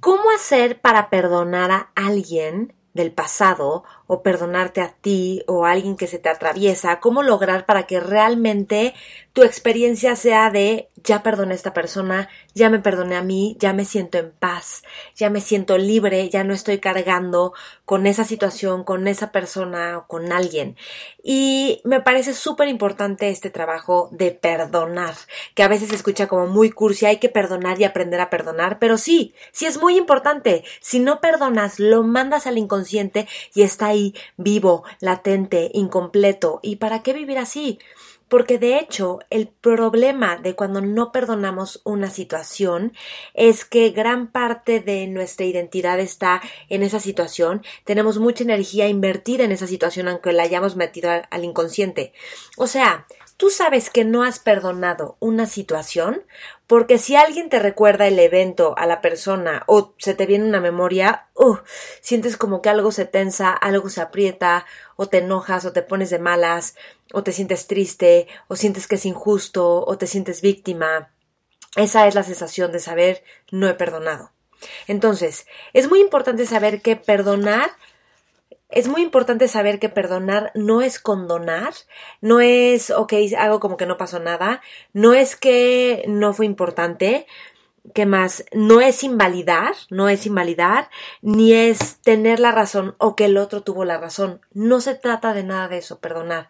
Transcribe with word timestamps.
¿Cómo 0.00 0.30
hacer 0.36 0.80
para 0.80 1.08
perdonar 1.10 1.70
a 1.70 1.88
alguien 1.94 2.74
del 2.92 3.12
pasado 3.12 3.84
o 4.06 4.22
perdonarte 4.22 4.80
a 4.80 4.94
ti 5.00 5.42
o 5.46 5.64
a 5.64 5.72
alguien 5.72 5.96
que 5.96 6.06
se 6.06 6.18
te 6.18 6.28
atraviesa? 6.28 7.00
¿Cómo 7.00 7.22
lograr 7.22 7.66
para 7.66 7.84
que 7.84 8.00
realmente 8.00 8.94
tu 9.32 9.42
experiencia 9.42 10.14
sea 10.14 10.50
de 10.50 10.88
ya 11.04 11.22
perdoné 11.22 11.52
a 11.52 11.56
esta 11.56 11.74
persona, 11.74 12.28
ya 12.54 12.70
me 12.70 12.78
perdoné 12.78 13.16
a 13.16 13.22
mí, 13.22 13.56
ya 13.58 13.72
me 13.74 13.84
siento 13.84 14.16
en 14.16 14.30
paz, 14.30 14.82
ya 15.14 15.28
me 15.28 15.40
siento 15.40 15.76
libre, 15.76 16.30
ya 16.30 16.44
no 16.44 16.54
estoy 16.54 16.78
cargando 16.78 17.52
con 17.84 18.06
esa 18.06 18.24
situación, 18.24 18.84
con 18.84 19.06
esa 19.06 19.30
persona 19.30 19.98
o 19.98 20.06
con 20.06 20.32
alguien. 20.32 20.76
Y 21.22 21.82
me 21.84 22.00
parece 22.00 22.32
súper 22.32 22.68
importante 22.68 23.28
este 23.28 23.50
trabajo 23.50 24.08
de 24.12 24.30
perdonar, 24.30 25.14
que 25.54 25.62
a 25.62 25.68
veces 25.68 25.90
se 25.90 25.96
escucha 25.96 26.26
como 26.26 26.46
muy 26.46 26.70
cursi, 26.70 27.04
hay 27.04 27.18
que 27.18 27.28
perdonar 27.28 27.78
y 27.80 27.84
aprender 27.84 28.20
a 28.20 28.30
perdonar, 28.30 28.78
pero 28.78 28.96
sí, 28.96 29.34
sí 29.52 29.66
es 29.66 29.78
muy 29.78 29.98
importante. 29.98 30.64
Si 30.80 31.00
no 31.00 31.20
perdonas, 31.20 31.80
lo 31.80 32.02
mandas 32.02 32.46
al 32.46 32.56
inconsciente 32.56 33.28
y 33.52 33.62
está 33.62 33.93
vivo, 34.36 34.84
latente, 35.00 35.70
incompleto. 35.74 36.60
¿Y 36.62 36.76
para 36.76 37.02
qué 37.02 37.12
vivir 37.12 37.38
así? 37.38 37.78
Porque 38.28 38.58
de 38.58 38.78
hecho, 38.78 39.20
el 39.30 39.48
problema 39.48 40.36
de 40.36 40.56
cuando 40.56 40.80
no 40.80 41.12
perdonamos 41.12 41.80
una 41.84 42.10
situación 42.10 42.92
es 43.34 43.64
que 43.64 43.90
gran 43.90 44.32
parte 44.32 44.80
de 44.80 45.06
nuestra 45.06 45.46
identidad 45.46 46.00
está 46.00 46.40
en 46.68 46.82
esa 46.82 47.00
situación. 47.00 47.62
Tenemos 47.84 48.18
mucha 48.18 48.42
energía 48.42 48.88
invertida 48.88 49.44
en 49.44 49.52
esa 49.52 49.66
situación, 49.66 50.08
aunque 50.08 50.32
la 50.32 50.42
hayamos 50.42 50.74
metido 50.74 51.10
al, 51.30 51.44
inconsciente. 51.44 52.12
O 52.56 52.66
sea, 52.66 53.06
tú 53.36 53.50
sabes 53.50 53.90
que 53.90 54.04
no 54.04 54.22
has 54.22 54.38
perdonado 54.38 55.16
una 55.20 55.46
situación 55.46 56.22
porque 56.66 56.98
si 56.98 57.16
alguien 57.16 57.50
te 57.50 57.58
recuerda 57.58 58.06
el 58.06 58.18
evento 58.18 58.74
a 58.78 58.86
la 58.86 59.00
persona 59.00 59.64
o 59.66 59.94
se 59.98 60.14
te 60.14 60.26
viene 60.26 60.46
una 60.46 60.60
memoria, 60.60 61.28
uh, 61.34 61.56
sientes 62.00 62.36
como 62.36 62.62
que 62.62 62.70
algo 62.70 62.90
se 62.90 63.04
tensa, 63.04 63.52
algo 63.52 63.90
se 63.90 64.00
aprieta, 64.00 64.66
o 64.96 65.08
te 65.08 65.18
enojas, 65.18 65.64
o 65.64 65.72
te 65.72 65.82
pones 65.82 66.10
de 66.10 66.18
malas, 66.18 66.74
o 67.12 67.22
te 67.22 67.32
sientes 67.32 67.66
triste, 67.66 68.28
o 68.48 68.56
sientes 68.56 68.86
que 68.86 68.94
es 68.94 69.04
injusto, 69.04 69.84
o 69.84 69.98
te 69.98 70.06
sientes 70.06 70.40
víctima. 70.40 71.12
Esa 71.76 72.06
es 72.06 72.14
la 72.14 72.22
sensación 72.22 72.72
de 72.72 72.78
saber 72.78 73.24
no 73.50 73.68
he 73.68 73.74
perdonado. 73.74 74.32
Entonces, 74.86 75.46
es 75.72 75.88
muy 75.88 76.00
importante 76.00 76.46
saber 76.46 76.80
que 76.80 76.96
perdonar 76.96 77.70
es 78.74 78.88
muy 78.88 79.02
importante 79.02 79.48
saber 79.48 79.78
que 79.78 79.88
perdonar 79.88 80.50
no 80.54 80.82
es 80.82 80.98
condonar, 80.98 81.72
no 82.20 82.40
es, 82.40 82.90
ok, 82.90 83.12
hago 83.38 83.60
como 83.60 83.76
que 83.76 83.86
no 83.86 83.96
pasó 83.96 84.18
nada, 84.18 84.60
no 84.92 85.14
es 85.14 85.36
que 85.36 86.04
no 86.08 86.32
fue 86.34 86.46
importante, 86.46 87.26
que 87.92 88.06
más 88.06 88.44
no 88.52 88.80
es 88.80 89.04
invalidar, 89.04 89.74
no 89.90 90.08
es 90.08 90.26
invalidar, 90.26 90.88
ni 91.22 91.52
es 91.52 91.98
tener 92.00 92.40
la 92.40 92.50
razón 92.50 92.94
o 92.98 93.14
que 93.14 93.26
el 93.26 93.36
otro 93.36 93.62
tuvo 93.62 93.84
la 93.84 93.98
razón. 93.98 94.40
No 94.52 94.80
se 94.80 94.94
trata 94.94 95.34
de 95.34 95.44
nada 95.44 95.68
de 95.68 95.78
eso, 95.78 96.00
perdonar. 96.00 96.48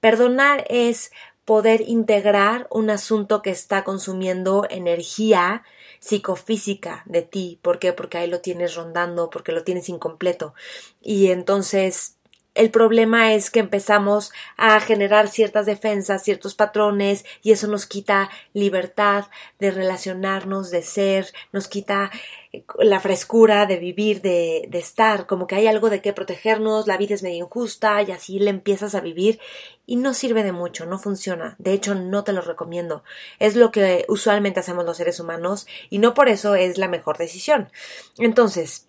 Perdonar 0.00 0.64
es 0.70 1.10
poder 1.46 1.82
integrar 1.86 2.66
un 2.70 2.90
asunto 2.90 3.40
que 3.40 3.50
está 3.50 3.84
consumiendo 3.84 4.66
energía, 4.68 5.62
psicofísica 6.00 7.02
de 7.06 7.22
ti. 7.22 7.58
¿Por 7.62 7.78
qué? 7.78 7.92
Porque 7.92 8.18
ahí 8.18 8.28
lo 8.28 8.40
tienes 8.40 8.74
rondando, 8.74 9.30
porque 9.30 9.52
lo 9.52 9.62
tienes 9.62 9.88
incompleto. 9.88 10.54
Y 11.00 11.28
entonces 11.30 12.15
el 12.56 12.70
problema 12.70 13.34
es 13.34 13.50
que 13.50 13.60
empezamos 13.60 14.32
a 14.56 14.80
generar 14.80 15.28
ciertas 15.28 15.66
defensas, 15.66 16.24
ciertos 16.24 16.54
patrones, 16.54 17.24
y 17.42 17.52
eso 17.52 17.66
nos 17.66 17.86
quita 17.86 18.30
libertad 18.54 19.26
de 19.60 19.70
relacionarnos, 19.70 20.70
de 20.70 20.82
ser, 20.82 21.32
nos 21.52 21.68
quita 21.68 22.10
eh, 22.52 22.64
la 22.78 22.98
frescura 22.98 23.66
de 23.66 23.76
vivir, 23.76 24.22
de, 24.22 24.66
de 24.70 24.78
estar, 24.78 25.26
como 25.26 25.46
que 25.46 25.54
hay 25.54 25.66
algo 25.66 25.90
de 25.90 26.00
qué 26.00 26.14
protegernos, 26.14 26.86
la 26.86 26.96
vida 26.96 27.14
es 27.14 27.22
medio 27.22 27.44
injusta, 27.44 28.02
y 28.02 28.10
así 28.10 28.38
le 28.38 28.50
empiezas 28.50 28.94
a 28.94 29.00
vivir, 29.00 29.38
y 29.84 29.96
no 29.96 30.14
sirve 30.14 30.42
de 30.42 30.52
mucho, 30.52 30.86
no 30.86 30.98
funciona. 30.98 31.56
De 31.58 31.72
hecho, 31.72 31.94
no 31.94 32.24
te 32.24 32.32
lo 32.32 32.40
recomiendo. 32.40 33.04
Es 33.38 33.54
lo 33.54 33.70
que 33.70 34.06
usualmente 34.08 34.60
hacemos 34.60 34.86
los 34.86 34.96
seres 34.96 35.20
humanos, 35.20 35.66
y 35.90 35.98
no 35.98 36.14
por 36.14 36.30
eso 36.30 36.54
es 36.54 36.78
la 36.78 36.88
mejor 36.88 37.18
decisión. 37.18 37.70
Entonces, 38.18 38.88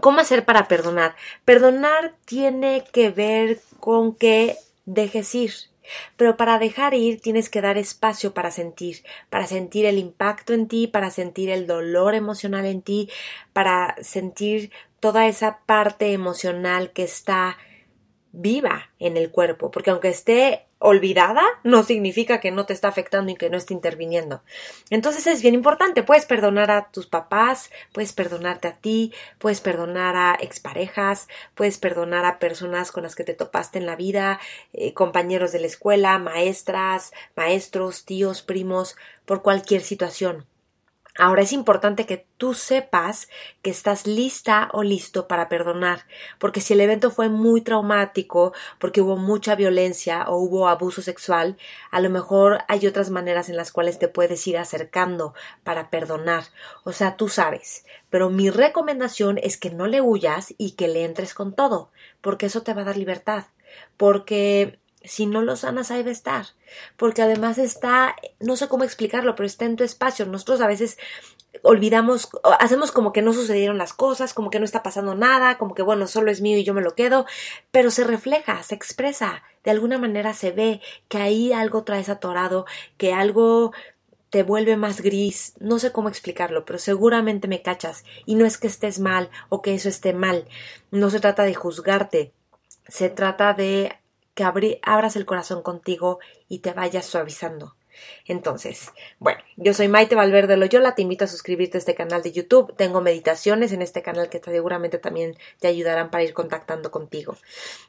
¿Cómo 0.00 0.20
hacer 0.20 0.44
para 0.44 0.68
perdonar? 0.68 1.14
Perdonar 1.44 2.14
tiene 2.24 2.84
que 2.92 3.10
ver 3.10 3.60
con 3.80 4.14
que 4.14 4.56
dejes 4.84 5.34
ir. 5.34 5.52
Pero 6.16 6.36
para 6.36 6.58
dejar 6.58 6.94
ir 6.94 7.20
tienes 7.20 7.48
que 7.48 7.60
dar 7.60 7.78
espacio 7.78 8.34
para 8.34 8.50
sentir, 8.50 9.04
para 9.30 9.46
sentir 9.46 9.86
el 9.86 9.98
impacto 9.98 10.52
en 10.52 10.66
ti, 10.68 10.86
para 10.86 11.10
sentir 11.10 11.50
el 11.50 11.66
dolor 11.66 12.14
emocional 12.14 12.66
en 12.66 12.82
ti, 12.82 13.08
para 13.52 13.94
sentir 14.00 14.72
toda 15.00 15.26
esa 15.26 15.60
parte 15.66 16.12
emocional 16.12 16.90
que 16.92 17.04
está 17.04 17.56
viva 18.32 18.90
en 18.98 19.16
el 19.16 19.30
cuerpo, 19.30 19.70
porque 19.70 19.90
aunque 19.90 20.08
esté 20.08 20.66
olvidada 20.78 21.42
no 21.64 21.82
significa 21.82 22.40
que 22.40 22.50
no 22.50 22.66
te 22.66 22.72
está 22.72 22.88
afectando 22.88 23.32
y 23.32 23.36
que 23.36 23.50
no 23.50 23.56
esté 23.56 23.72
interviniendo. 23.72 24.42
Entonces 24.90 25.26
es 25.26 25.42
bien 25.42 25.54
importante, 25.54 26.02
puedes 26.02 26.26
perdonar 26.26 26.70
a 26.70 26.90
tus 26.90 27.06
papás, 27.06 27.70
puedes 27.92 28.12
perdonarte 28.12 28.68
a 28.68 28.76
ti, 28.76 29.12
puedes 29.38 29.60
perdonar 29.60 30.16
a 30.16 30.36
exparejas, 30.40 31.28
puedes 31.54 31.78
perdonar 31.78 32.24
a 32.24 32.38
personas 32.38 32.92
con 32.92 33.04
las 33.04 33.14
que 33.14 33.24
te 33.24 33.34
topaste 33.34 33.78
en 33.78 33.86
la 33.86 33.96
vida, 33.96 34.38
eh, 34.72 34.92
compañeros 34.92 35.52
de 35.52 35.60
la 35.60 35.66
escuela, 35.66 36.18
maestras, 36.18 37.12
maestros, 37.34 38.04
tíos, 38.04 38.42
primos, 38.42 38.96
por 39.24 39.42
cualquier 39.42 39.82
situación. 39.82 40.46
Ahora 41.18 41.42
es 41.42 41.52
importante 41.52 42.04
que 42.06 42.26
tú 42.36 42.54
sepas 42.54 43.28
que 43.62 43.70
estás 43.70 44.06
lista 44.06 44.68
o 44.72 44.82
listo 44.82 45.26
para 45.26 45.48
perdonar, 45.48 46.04
porque 46.38 46.60
si 46.60 46.74
el 46.74 46.80
evento 46.80 47.10
fue 47.10 47.28
muy 47.28 47.62
traumático, 47.62 48.52
porque 48.78 49.00
hubo 49.00 49.16
mucha 49.16 49.54
violencia 49.54 50.24
o 50.28 50.36
hubo 50.36 50.68
abuso 50.68 51.00
sexual, 51.00 51.56
a 51.90 52.00
lo 52.00 52.10
mejor 52.10 52.58
hay 52.68 52.86
otras 52.86 53.10
maneras 53.10 53.48
en 53.48 53.56
las 53.56 53.72
cuales 53.72 53.98
te 53.98 54.08
puedes 54.08 54.46
ir 54.46 54.58
acercando 54.58 55.34
para 55.64 55.90
perdonar. 55.90 56.44
O 56.84 56.92
sea, 56.92 57.16
tú 57.16 57.28
sabes. 57.28 57.84
Pero 58.10 58.30
mi 58.30 58.50
recomendación 58.50 59.38
es 59.42 59.56
que 59.56 59.70
no 59.70 59.86
le 59.86 60.00
huyas 60.00 60.54
y 60.58 60.72
que 60.72 60.88
le 60.88 61.04
entres 61.04 61.34
con 61.34 61.54
todo, 61.54 61.90
porque 62.20 62.46
eso 62.46 62.62
te 62.62 62.74
va 62.74 62.82
a 62.82 62.86
dar 62.86 62.96
libertad. 62.96 63.46
Porque 63.96 64.78
si 65.06 65.26
no 65.26 65.42
lo 65.42 65.56
sanas 65.56 65.90
ahí 65.90 66.02
va 66.02 66.10
a 66.10 66.12
estar, 66.12 66.46
porque 66.96 67.22
además 67.22 67.58
está, 67.58 68.16
no 68.40 68.56
sé 68.56 68.68
cómo 68.68 68.84
explicarlo, 68.84 69.34
pero 69.34 69.46
está 69.46 69.64
en 69.64 69.76
tu 69.76 69.84
espacio. 69.84 70.26
Nosotros 70.26 70.60
a 70.60 70.66
veces 70.66 70.98
olvidamos, 71.62 72.28
hacemos 72.60 72.92
como 72.92 73.12
que 73.12 73.22
no 73.22 73.32
sucedieron 73.32 73.78
las 73.78 73.92
cosas, 73.92 74.34
como 74.34 74.50
que 74.50 74.58
no 74.58 74.64
está 74.64 74.82
pasando 74.82 75.14
nada, 75.14 75.58
como 75.58 75.74
que 75.74 75.82
bueno, 75.82 76.06
solo 76.06 76.30
es 76.30 76.40
mío 76.40 76.58
y 76.58 76.64
yo 76.64 76.74
me 76.74 76.82
lo 76.82 76.94
quedo, 76.94 77.26
pero 77.70 77.90
se 77.90 78.04
refleja, 78.04 78.62
se 78.62 78.74
expresa, 78.74 79.42
de 79.64 79.70
alguna 79.70 79.98
manera 79.98 80.34
se 80.34 80.52
ve 80.52 80.80
que 81.08 81.18
ahí 81.18 81.52
algo 81.52 81.84
traes 81.84 82.08
atorado, 82.08 82.66
que 82.96 83.12
algo 83.12 83.72
te 84.30 84.42
vuelve 84.42 84.76
más 84.76 85.00
gris, 85.00 85.54
no 85.60 85.78
sé 85.78 85.92
cómo 85.92 86.08
explicarlo, 86.08 86.64
pero 86.64 86.78
seguramente 86.78 87.48
me 87.48 87.62
cachas, 87.62 88.04
y 88.26 88.34
no 88.34 88.44
es 88.44 88.58
que 88.58 88.66
estés 88.66 88.98
mal 88.98 89.30
o 89.48 89.62
que 89.62 89.74
eso 89.74 89.88
esté 89.88 90.12
mal, 90.12 90.46
no 90.90 91.10
se 91.10 91.20
trata 91.20 91.44
de 91.44 91.54
juzgarte, 91.54 92.32
se 92.88 93.08
trata 93.08 93.54
de 93.54 93.96
que 94.36 94.44
abras 94.44 95.16
el 95.16 95.24
corazón 95.24 95.62
contigo 95.62 96.20
y 96.46 96.60
te 96.60 96.74
vayas 96.74 97.06
suavizando. 97.06 97.74
Entonces, 98.26 98.92
bueno, 99.18 99.40
yo 99.56 99.72
soy 99.72 99.88
Maite 99.88 100.14
Valverde 100.14 100.58
Loyola, 100.58 100.94
te 100.94 101.00
invito 101.00 101.24
a 101.24 101.28
suscribirte 101.28 101.78
a 101.78 101.80
este 101.80 101.94
canal 101.94 102.22
de 102.22 102.32
YouTube. 102.32 102.76
Tengo 102.76 103.00
meditaciones 103.00 103.72
en 103.72 103.80
este 103.80 104.02
canal 104.02 104.28
que 104.28 104.42
seguramente 104.44 104.98
también 104.98 105.38
te 105.58 105.68
ayudarán 105.68 106.10
para 106.10 106.22
ir 106.22 106.34
contactando 106.34 106.90
contigo. 106.90 107.38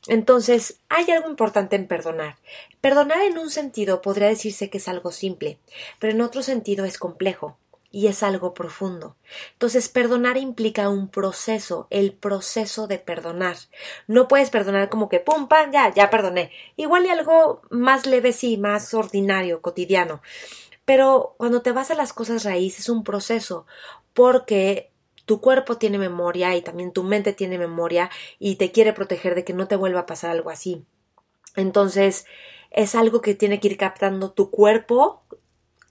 Entonces, 0.08 0.80
hay 0.88 1.12
algo 1.12 1.30
importante 1.30 1.76
en 1.76 1.86
perdonar. 1.86 2.38
Perdonar 2.80 3.22
en 3.24 3.38
un 3.38 3.50
sentido 3.50 4.02
podría 4.02 4.30
decirse 4.30 4.70
que 4.70 4.78
es 4.78 4.88
algo 4.88 5.12
simple, 5.12 5.60
pero 6.00 6.14
en 6.14 6.22
otro 6.22 6.42
sentido 6.42 6.86
es 6.86 6.98
complejo. 6.98 7.58
Y 7.98 8.06
es 8.06 8.22
algo 8.22 8.54
profundo. 8.54 9.16
Entonces, 9.54 9.90
perdonar 9.90 10.38
implica 10.38 10.88
un 10.88 11.10
proceso, 11.10 11.88
el 11.90 12.14
proceso 12.14 12.86
de 12.86 13.00
perdonar. 13.00 13.58
No 14.06 14.28
puedes 14.28 14.52
perdonar 14.52 14.90
como 14.90 15.10
que 15.10 15.20
pum, 15.20 15.48
pam, 15.48 15.72
ya, 15.72 15.92
ya 15.92 16.12
perdoné. 16.12 16.52
Igual 16.76 17.08
y 17.08 17.10
algo 17.10 17.64
más 17.72 18.06
leve, 18.06 18.34
sí, 18.34 18.58
más 18.58 18.94
ordinario, 18.94 19.64
cotidiano. 19.64 20.22
Pero 20.86 21.34
cuando 21.38 21.64
te 21.64 21.72
vas 21.72 21.90
a 21.90 21.96
las 21.96 22.14
cosas 22.14 22.44
raíz 22.44 22.78
es 22.78 22.88
un 22.88 23.04
proceso, 23.04 23.66
porque 24.14 24.92
tu 25.26 25.42
cuerpo 25.42 25.78
tiene 25.78 25.98
memoria 25.98 26.56
y 26.56 26.62
también 26.62 26.92
tu 26.94 27.02
mente 27.02 27.34
tiene 27.34 27.58
memoria 27.58 28.12
y 28.38 28.58
te 28.58 28.72
quiere 28.72 28.94
proteger 28.94 29.34
de 29.34 29.44
que 29.44 29.54
no 29.54 29.68
te 29.68 29.76
vuelva 29.76 30.02
a 30.02 30.06
pasar 30.06 30.30
algo 30.30 30.52
así. 30.52 30.86
Entonces, 31.56 32.28
es 32.70 32.94
algo 32.94 33.22
que 33.22 33.34
tiene 33.34 33.60
que 33.60 33.70
ir 33.70 33.78
captando 33.78 34.34
tu 34.34 34.52
cuerpo 34.52 35.24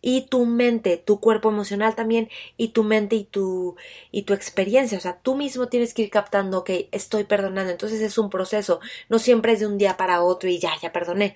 y 0.06 0.20
tu 0.20 0.47
mente, 0.47 0.99
tu 0.99 1.19
cuerpo 1.19 1.49
emocional 1.49 1.97
también 1.97 2.31
y 2.56 2.69
tu 2.69 2.85
mente 2.85 3.17
y 3.17 3.25
tu 3.25 3.75
y 4.12 4.23
tu 4.23 4.35
experiencia, 4.35 4.97
o 4.99 5.00
sea, 5.00 5.19
tú 5.20 5.35
mismo 5.35 5.67
tienes 5.67 5.94
que 5.94 6.03
ir 6.03 6.11
captando 6.11 6.62
que 6.62 6.88
estoy 6.93 7.25
perdonando, 7.25 7.73
entonces 7.73 8.00
es 8.00 8.17
un 8.17 8.31
proceso, 8.31 8.79
no 9.08 9.19
siempre 9.19 9.55
es 9.55 9.58
de 9.58 9.67
un 9.67 9.79
día 9.79 9.97
para 9.97 10.23
otro 10.23 10.49
y 10.49 10.61
ya, 10.61 10.70
ya 10.81 10.93
perdoné. 10.93 11.35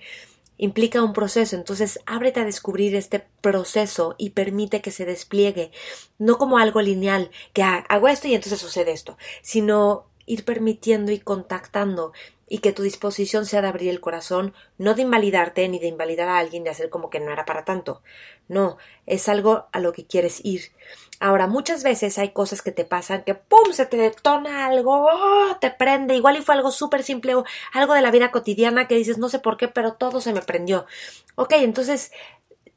Implica 0.57 1.03
un 1.03 1.11
proceso, 1.11 1.57
entonces 1.57 1.99
ábrete 2.05 2.39
a 2.39 2.45
descubrir 2.45 2.95
este 2.95 3.27
proceso 3.41 4.15
y 4.17 4.29
permite 4.29 4.79
que 4.79 4.91
se 4.91 5.05
despliegue, 5.05 5.71
no 6.17 6.37
como 6.37 6.57
algo 6.57 6.81
lineal, 6.81 7.29
que 7.51 7.63
hago 7.63 8.07
esto 8.07 8.29
y 8.29 8.35
entonces 8.35 8.61
sucede 8.61 8.93
esto, 8.93 9.17
sino 9.41 10.05
ir 10.25 10.45
permitiendo 10.45 11.11
y 11.11 11.19
contactando 11.19 12.13
y 12.51 12.57
que 12.57 12.73
tu 12.73 12.83
disposición 12.83 13.45
sea 13.45 13.61
de 13.61 13.69
abrir 13.69 13.89
el 13.89 14.01
corazón, 14.01 14.53
no 14.77 14.93
de 14.93 15.03
invalidarte 15.03 15.65
ni 15.69 15.79
de 15.79 15.87
invalidar 15.87 16.27
a 16.27 16.37
alguien, 16.37 16.65
de 16.65 16.69
hacer 16.69 16.89
como 16.89 17.09
que 17.09 17.21
no 17.21 17.31
era 17.31 17.45
para 17.45 17.63
tanto. 17.63 18.01
No, 18.49 18.77
es 19.05 19.29
algo 19.29 19.69
a 19.71 19.79
lo 19.79 19.93
que 19.93 20.05
quieres 20.05 20.43
ir. 20.43 20.63
Ahora, 21.21 21.47
muchas 21.47 21.81
veces 21.81 22.17
hay 22.17 22.33
cosas 22.33 22.61
que 22.61 22.73
te 22.73 22.83
pasan 22.83 23.23
que 23.23 23.35
¡pum! 23.35 23.71
se 23.71 23.85
te 23.85 23.95
detona 23.95 24.65
algo, 24.65 25.07
¡oh! 25.09 25.55
te 25.61 25.71
prende, 25.71 26.13
igual 26.13 26.35
y 26.35 26.41
fue 26.41 26.55
algo 26.55 26.71
súper 26.71 27.03
simple 27.03 27.35
o 27.35 27.45
algo 27.71 27.93
de 27.93 28.01
la 28.01 28.11
vida 28.11 28.31
cotidiana 28.31 28.85
que 28.85 28.95
dices 28.95 29.17
no 29.17 29.29
sé 29.29 29.39
por 29.39 29.55
qué, 29.55 29.69
pero 29.69 29.93
todo 29.93 30.19
se 30.19 30.33
me 30.33 30.41
prendió. 30.41 30.85
Ok, 31.35 31.53
entonces 31.53 32.11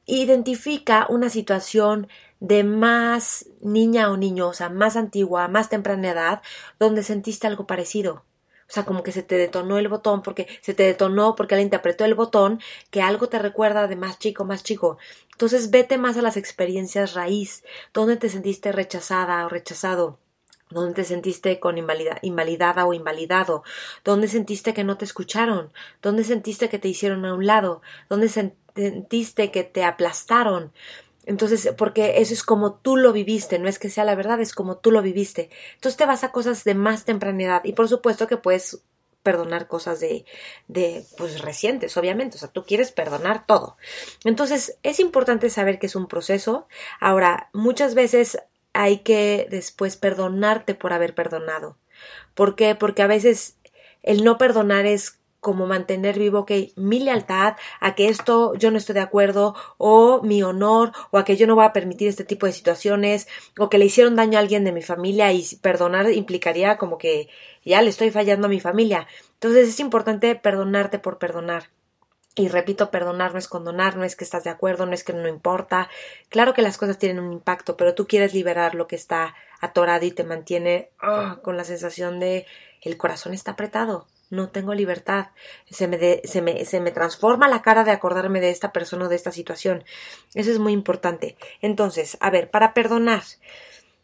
identifica 0.07 1.09
una 1.09 1.31
situación 1.31 2.07
de 2.39 2.63
más 2.63 3.47
niña 3.61 4.13
o 4.13 4.17
niño, 4.17 4.47
o 4.47 4.53
sea, 4.53 4.69
más 4.69 4.95
antigua, 4.95 5.49
más 5.49 5.69
temprana 5.69 6.11
edad, 6.11 6.43
donde 6.79 7.03
sentiste 7.03 7.49
algo 7.49 7.67
parecido. 7.67 8.23
Sea, 8.75 8.85
como 8.85 9.05
que 9.05 9.13
se 9.13 9.23
te 9.23 9.37
detonó 9.37 9.79
el 9.79 9.87
botón 9.87 10.23
porque 10.23 10.49
se 10.61 10.75
te 10.75 10.83
detonó 10.83 11.37
porque 11.37 11.55
alguien 11.55 11.71
te 11.71 11.77
apretó 11.77 12.05
el 12.05 12.17
botón, 12.17 12.61
que 12.91 13.03
algo 13.03 13.29
te 13.29 13.39
recuerda 13.39 13.87
de 13.87 13.95
más 13.95 14.19
chico, 14.19 14.45
más 14.45 14.65
chico. 14.65 14.99
Entonces 15.31 15.71
vete 15.71 15.97
más 15.97 16.17
a 16.17 16.23
las 16.23 16.37
experiencias 16.37 17.15
raíz, 17.15 17.63
donde 17.93 18.17
te 18.17 18.29
sentiste 18.29 18.73
rechazada 18.73 19.47
o 19.47 19.49
rechazado, 19.49 20.19
donde 20.71 20.95
te 20.95 21.05
sentiste 21.05 21.61
con 21.61 21.79
invalidada 21.79 22.85
o 22.85 22.95
invalidado, 22.95 23.63
donde 24.03 24.27
sentiste 24.27 24.75
que 24.75 24.83
no 24.83 24.97
te 24.97 25.05
escucharon, 25.05 25.73
donde 26.03 26.25
sentiste 26.25 26.69
que 26.69 26.81
te 26.81 26.89
hicieron 26.89 27.25
a 27.27 27.35
un 27.35 27.47
lado, 27.47 27.81
donde 28.09 28.29
sentiste 28.29 29.53
que 29.53 29.63
te 29.63 29.85
aplastaron, 29.85 30.73
entonces, 31.27 31.73
porque 31.77 32.19
eso 32.19 32.35
es 32.35 32.43
como 32.43 32.75
tú 32.75 32.97
lo 32.97 33.13
viviste, 33.13 33.59
no 33.59 33.69
es 33.69 33.79
que 33.79 33.91
sea 33.91 34.05
la 34.05 34.15
verdad, 34.15 34.41
es 34.41 34.55
como 34.55 34.77
tú 34.77 34.91
lo 34.91 35.03
viviste. 35.03 35.51
Entonces 35.75 35.97
te 35.97 36.07
vas 36.07 36.25
a 36.25 36.33
cosas 36.33 36.65
de 36.65 36.75
más 36.75 37.05
tempranidad 37.05 37.65
y 37.65 37.73
por 37.73 37.89
supuesto 37.89 38.27
que 38.27 38.37
puedes 38.37 38.83
perdonar 39.23 39.67
cosas 39.67 40.01
de, 40.01 40.27
de, 40.69 41.03
pues 41.17 41.41
recientes, 41.41 41.97
obviamente. 41.97 42.37
O 42.37 42.39
sea, 42.39 42.51
tú 42.51 42.65
quieres 42.65 42.93
perdonar 42.93 43.47
todo. 43.47 43.77
Entonces, 44.25 44.79
es 44.83 45.01
importante 45.01 45.49
saber 45.51 45.79
que 45.79 45.87
es 45.87 45.97
un 45.97 46.07
proceso. 46.07 46.69
Ahora, 47.01 47.49
muchas 47.55 47.95
veces 47.95 48.39
hay 48.75 48.99
que 48.99 49.49
después 49.51 49.97
perdonarte 49.97 50.75
por 50.75 50.93
haber 50.93 51.15
perdonado. 51.15 51.79
¿Por 52.35 52.55
qué? 52.55 52.75
Porque 52.75 53.03
a 53.03 53.07
veces 53.07 53.57
el 54.03 54.25
no 54.25 54.37
perdonar 54.37 54.85
es 54.85 55.19
como 55.45 55.67
mantener 55.67 56.19
vivo 56.19 56.47
que 56.47 56.73
mi 56.75 57.01
lealtad 57.01 57.57
a 57.79 57.95
que 57.95 58.09
esto 58.09 58.55
yo 58.55 58.71
no 58.71 58.79
estoy 58.79 58.95
de 58.95 59.03
acuerdo 59.03 59.55
o 59.77 60.23
mi 60.23 60.43
honor 60.43 60.93
o 61.11 61.19
a 61.19 61.25
que 61.27 61.37
yo 61.37 61.47
no 61.47 61.55
voy 61.55 61.67
a 61.67 61.75
permitir 61.75 62.09
este 62.09 62.25
tipo 62.25 62.47
de 62.47 62.53
situaciones 62.53 63.29
o 63.59 63.69
que 63.69 63.77
le 63.77 63.85
hicieron 63.85 64.17
daño 64.17 64.39
a 64.39 64.41
alguien 64.41 64.65
de 64.65 64.73
mi 64.73 64.81
familia 64.81 65.31
y 65.33 65.45
perdonar 65.61 66.11
implicaría 66.11 66.79
como 66.79 66.97
que 66.97 67.29
ya 67.63 67.83
le 67.83 67.91
estoy 67.91 68.11
fallando 68.11 68.47
a 68.47 68.51
mi 68.51 68.59
familia. 68.59 69.07
Entonces 69.35 69.69
es 69.69 69.81
importante 69.81 70.35
perdonarte 70.35 70.99
por 70.99 71.19
perdonar. 71.19 71.65
Y 72.37 72.49
repito, 72.49 72.91
perdonar 72.91 73.33
no 73.33 73.39
es 73.39 73.47
condonar, 73.47 73.97
no 73.97 74.05
es 74.05 74.17
que 74.17 74.25
estás 74.25 74.45
de 74.45 74.51
acuerdo, 74.51 74.87
no 74.87 74.95
es 74.95 75.05
que 75.05 75.13
no 75.13 75.29
importa. 75.29 75.91
Claro 76.31 76.55
que 76.55 76.63
las 76.63 76.79
cosas 76.79 76.99
tienen 76.99 77.23
un 77.23 77.35
impacto, 77.35 77.77
pero 77.77 77.95
tú 77.95 78.07
quieres 78.07 78.33
liberar 78.33 78.75
lo 78.75 78.87
que 78.87 78.97
está 78.97 79.35
atorado 79.61 80.07
y 80.07 80.11
te 80.11 80.25
mantiene 80.25 80.91
ah, 81.01 81.39
con 81.43 81.59
la 81.59 81.65
sensación 81.65 82.19
de 82.19 82.47
el 82.81 82.97
corazón 82.97 83.35
está 83.35 83.53
apretado 83.53 84.07
no 84.31 84.49
tengo 84.51 84.75
libertad. 84.75 85.29
Se 85.71 85.89
me, 85.89 86.21
se, 86.25 86.43
me, 86.43 86.65
se 86.65 86.81
me 86.81 86.91
transforma 86.91 87.49
la 87.49 87.63
cara 87.63 87.85
de 87.85 87.91
acordarme 87.91 88.41
de 88.41 88.51
esta 88.51 88.73
persona 88.73 89.07
o 89.07 89.09
de 89.09 89.17
esta 89.17 89.33
situación. 89.33 89.85
Eso 90.35 90.51
es 90.51 90.59
muy 90.59 90.73
importante. 90.73 91.37
Entonces, 91.61 92.17
a 92.21 92.31
ver, 92.31 92.51
para 92.51 92.75
perdonar, 92.75 93.23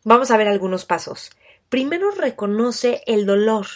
vamos 0.05 0.31
a 0.31 0.37
ver 0.37 0.49
algunos 0.49 0.85
pasos. 0.85 1.31
Primero 1.69 2.11
reconoce 2.11 3.03
el 3.07 3.27
dolor. 3.27 3.67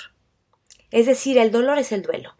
Es 0.90 1.06
decir, 1.06 1.38
el 1.38 1.50
dolor 1.50 1.78
es 1.78 1.92
el 1.92 2.02
duelo. 2.02 2.36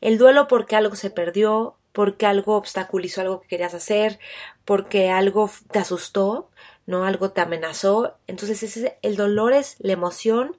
El 0.00 0.18
duelo 0.18 0.48
porque 0.48 0.76
algo 0.76 0.96
se 0.96 1.10
perdió, 1.10 1.76
porque 1.92 2.26
algo 2.26 2.56
obstaculizó 2.56 3.20
algo 3.20 3.40
que 3.40 3.48
querías 3.48 3.74
hacer, 3.74 4.18
porque 4.64 5.10
algo 5.10 5.50
te 5.70 5.78
asustó, 5.78 6.50
no 6.86 7.04
algo 7.04 7.30
te 7.32 7.40
amenazó. 7.40 8.16
Entonces, 8.26 8.62
ese, 8.62 8.98
el 9.02 9.16
dolor 9.16 9.52
es 9.52 9.76
la 9.78 9.92
emoción 9.92 10.56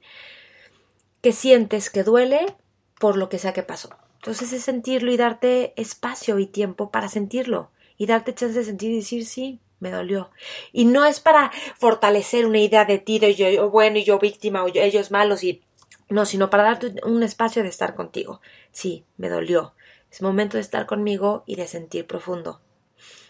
que 1.22 1.32
sientes 1.32 1.90
que 1.90 2.04
duele, 2.04 2.56
por 3.02 3.18
lo 3.18 3.30
que 3.30 3.40
sea 3.40 3.52
que 3.52 3.64
pasó. 3.64 3.90
Entonces 4.18 4.54
es 4.54 4.64
sentirlo 4.64 5.12
y 5.12 5.18
darte 5.18 5.74
espacio 5.76 6.38
y 6.38 6.46
tiempo 6.46 6.92
para 6.92 7.10
sentirlo 7.10 7.72
y 7.98 8.06
darte 8.06 8.36
chance 8.36 8.60
de 8.60 8.64
sentir 8.64 8.92
y 8.92 8.98
decir 8.98 9.26
sí, 9.26 9.60
me 9.80 9.90
dolió. 9.90 10.30
Y 10.72 10.86
no 10.86 11.04
es 11.06 11.20
para 11.20 11.52
fortalecer 11.80 12.46
una 12.46 12.60
idea 12.60 12.86
de 12.86 13.00
ti, 13.00 13.18
de 13.18 13.34
yo 13.34 13.72
bueno 13.72 13.98
y 13.98 14.04
yo 14.04 14.20
víctima 14.20 14.64
o 14.64 14.68
ellos 14.68 15.10
malos 15.10 15.44
y 15.44 15.64
no, 16.10 16.26
sino 16.26 16.52
para 16.52 16.62
darte 16.62 16.94
un 17.04 17.24
espacio 17.24 17.64
de 17.64 17.70
estar 17.70 17.96
contigo. 17.96 18.40
Sí, 18.72 19.04
me 19.18 19.30
dolió. 19.30 19.74
Es 20.12 20.22
momento 20.22 20.58
de 20.58 20.62
estar 20.62 20.86
conmigo 20.86 21.44
y 21.48 21.56
de 21.56 21.66
sentir 21.66 22.06
profundo. 22.06 22.62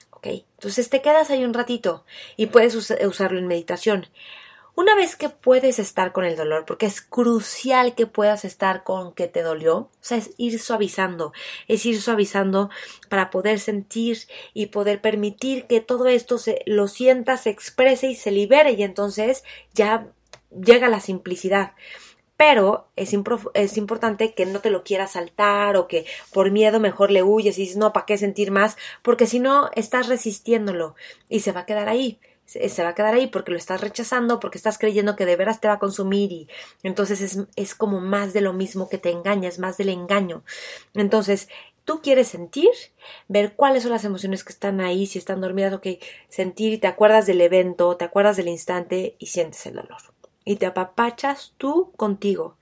¿Ok? 0.09 0.27
Entonces 0.27 0.89
te 0.89 1.01
quedas 1.01 1.29
ahí 1.29 1.45
un 1.45 1.53
ratito 1.53 2.03
y 2.35 2.47
puedes 2.47 2.75
usarlo 2.75 3.39
en 3.39 3.47
meditación. 3.47 4.07
Una 4.73 4.95
vez 4.95 5.17
que 5.17 5.29
puedes 5.29 5.79
estar 5.79 6.13
con 6.13 6.23
el 6.23 6.37
dolor, 6.37 6.65
porque 6.65 6.85
es 6.85 7.01
crucial 7.01 7.93
que 7.93 8.07
puedas 8.07 8.45
estar 8.45 8.83
con 8.83 9.13
que 9.13 9.27
te 9.27 9.41
dolió, 9.41 9.77
o 9.77 9.89
sea, 9.99 10.17
es 10.17 10.31
ir 10.37 10.59
suavizando, 10.59 11.33
es 11.67 11.85
ir 11.85 12.01
suavizando 12.01 12.69
para 13.09 13.29
poder 13.29 13.59
sentir 13.59 14.17
y 14.53 14.67
poder 14.67 15.01
permitir 15.01 15.67
que 15.67 15.81
todo 15.81 16.07
esto 16.07 16.37
se 16.37 16.61
lo 16.65 16.87
sienta, 16.87 17.35
se 17.35 17.49
exprese 17.49 18.07
y 18.07 18.15
se 18.15 18.31
libere 18.31 18.71
y 18.71 18.83
entonces 18.83 19.43
ya 19.73 20.07
llega 20.51 20.89
la 20.89 20.99
simplicidad 20.99 21.73
pero 22.37 22.87
es, 22.95 23.15
es, 23.53 23.77
importante 23.77 24.33
que 24.33 24.47
no 24.47 24.61
te 24.61 24.71
lo 24.71 24.83
quieras 24.83 25.11
saltar 25.11 25.77
o 25.77 25.87
que 25.87 26.07
por 26.33 26.49
miedo 26.49 26.79
mejor 26.79 27.11
le 27.11 27.21
huyes 27.21 27.59
y 27.59 27.61
dices, 27.61 27.77
no, 27.77 27.93
¿para 27.93 28.07
qué 28.07 28.17
sentir 28.17 28.49
más? 28.49 28.77
Porque 29.03 29.27
si 29.27 29.39
no, 29.39 29.69
estás 29.75 30.07
resistiéndolo 30.07 30.95
y 31.29 31.41
se 31.41 31.51
va 31.51 31.59
a 31.59 31.65
quedar 31.67 31.87
ahí 31.87 32.19
se 32.69 32.83
va 32.83 32.89
a 32.89 32.95
quedar 32.95 33.13
ahí 33.13 33.27
porque 33.27 33.51
lo 33.51 33.57
estás 33.57 33.81
rechazando, 33.81 34.39
porque 34.39 34.57
estás 34.57 34.77
creyendo 34.77 35.15
que 35.15 35.25
de 35.25 35.35
veras 35.35 35.61
te 35.61 35.67
va 35.67 35.75
a 35.75 35.79
consumir 35.79 36.31
y 36.31 36.47
entonces 36.83 37.21
es, 37.21 37.39
es 37.55 37.75
como 37.75 38.01
más 38.01 38.33
de 38.33 38.41
lo 38.41 38.53
mismo 38.53 38.89
que 38.89 38.97
te 38.97 39.11
engaña, 39.11 39.47
es 39.49 39.59
más 39.59 39.77
del 39.77 39.89
engaño. 39.89 40.43
Entonces, 40.93 41.47
tú 41.85 42.01
quieres 42.01 42.27
sentir, 42.27 42.69
ver 43.27 43.53
cuáles 43.55 43.83
son 43.83 43.91
las 43.91 44.05
emociones 44.05 44.43
que 44.43 44.53
están 44.53 44.81
ahí, 44.81 45.05
si 45.05 45.19
están 45.19 45.41
dormidas, 45.41 45.73
ok, 45.73 45.87
sentir 46.29 46.73
y 46.73 46.77
te 46.77 46.87
acuerdas 46.87 47.25
del 47.25 47.41
evento, 47.41 47.95
te 47.97 48.05
acuerdas 48.05 48.37
del 48.37 48.47
instante 48.47 49.15
y 49.19 49.27
sientes 49.27 49.65
el 49.65 49.75
dolor. 49.75 50.01
Y 50.43 50.55
te 50.57 50.65
apapachas 50.65 51.53
tú 51.57 51.91
contigo. 51.95 52.57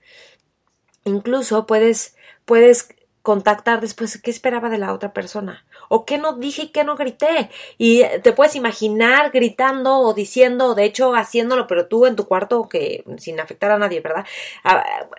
Incluso 1.04 1.66
puedes, 1.66 2.16
puedes 2.44 2.94
contactar 3.22 3.80
después 3.80 4.20
qué 4.20 4.30
esperaba 4.30 4.68
de 4.68 4.78
la 4.78 4.92
otra 4.92 5.12
persona 5.12 5.64
o 5.92 6.04
qué 6.04 6.18
no 6.18 6.34
dije 6.34 6.62
y 6.62 6.68
qué 6.68 6.84
no 6.84 6.96
grité. 6.96 7.50
Y 7.76 8.04
te 8.22 8.32
puedes 8.32 8.54
imaginar 8.54 9.32
gritando 9.32 9.98
o 9.98 10.14
diciendo 10.14 10.68
o 10.68 10.74
de 10.76 10.84
hecho 10.84 11.14
haciéndolo 11.16 11.66
pero 11.66 11.88
tú 11.88 12.06
en 12.06 12.14
tu 12.14 12.26
cuarto 12.26 12.68
que 12.68 13.04
sin 13.18 13.40
afectar 13.40 13.72
a 13.72 13.78
nadie 13.78 14.00
verdad 14.00 14.24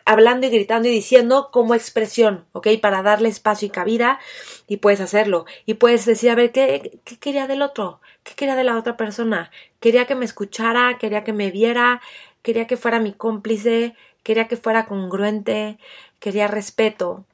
hablando 0.05 0.47
y 0.47 0.49
gritando 0.49 0.87
y 0.87 0.91
diciendo 0.91 1.49
como 1.51 1.75
expresión 1.75 2.45
ok 2.53 2.67
para 2.81 3.03
darle 3.03 3.27
espacio 3.27 3.67
y 3.67 3.69
cabida 3.69 4.19
y 4.67 4.77
puedes 4.77 5.01
hacerlo. 5.01 5.45
Y 5.65 5.73
puedes 5.75 6.05
decir 6.05 6.29
a 6.29 6.35
ver 6.35 6.51
qué, 6.53 6.99
qué 7.03 7.17
quería 7.19 7.47
del 7.47 7.61
otro 7.61 7.99
qué 8.23 8.33
quería 8.33 8.55
de 8.55 8.63
la 8.63 8.77
otra 8.77 8.95
persona 8.95 9.51
quería 9.81 10.05
que 10.05 10.15
me 10.15 10.25
escuchara 10.25 10.97
quería 10.97 11.25
que 11.25 11.33
me 11.33 11.51
viera 11.51 12.01
quería 12.43 12.65
que 12.65 12.77
fuera 12.77 12.99
mi 12.99 13.11
cómplice 13.11 13.93
quería 14.23 14.47
que 14.47 14.55
fuera 14.55 14.85
congruente 14.85 15.77
quería 16.19 16.47
respeto 16.47 17.25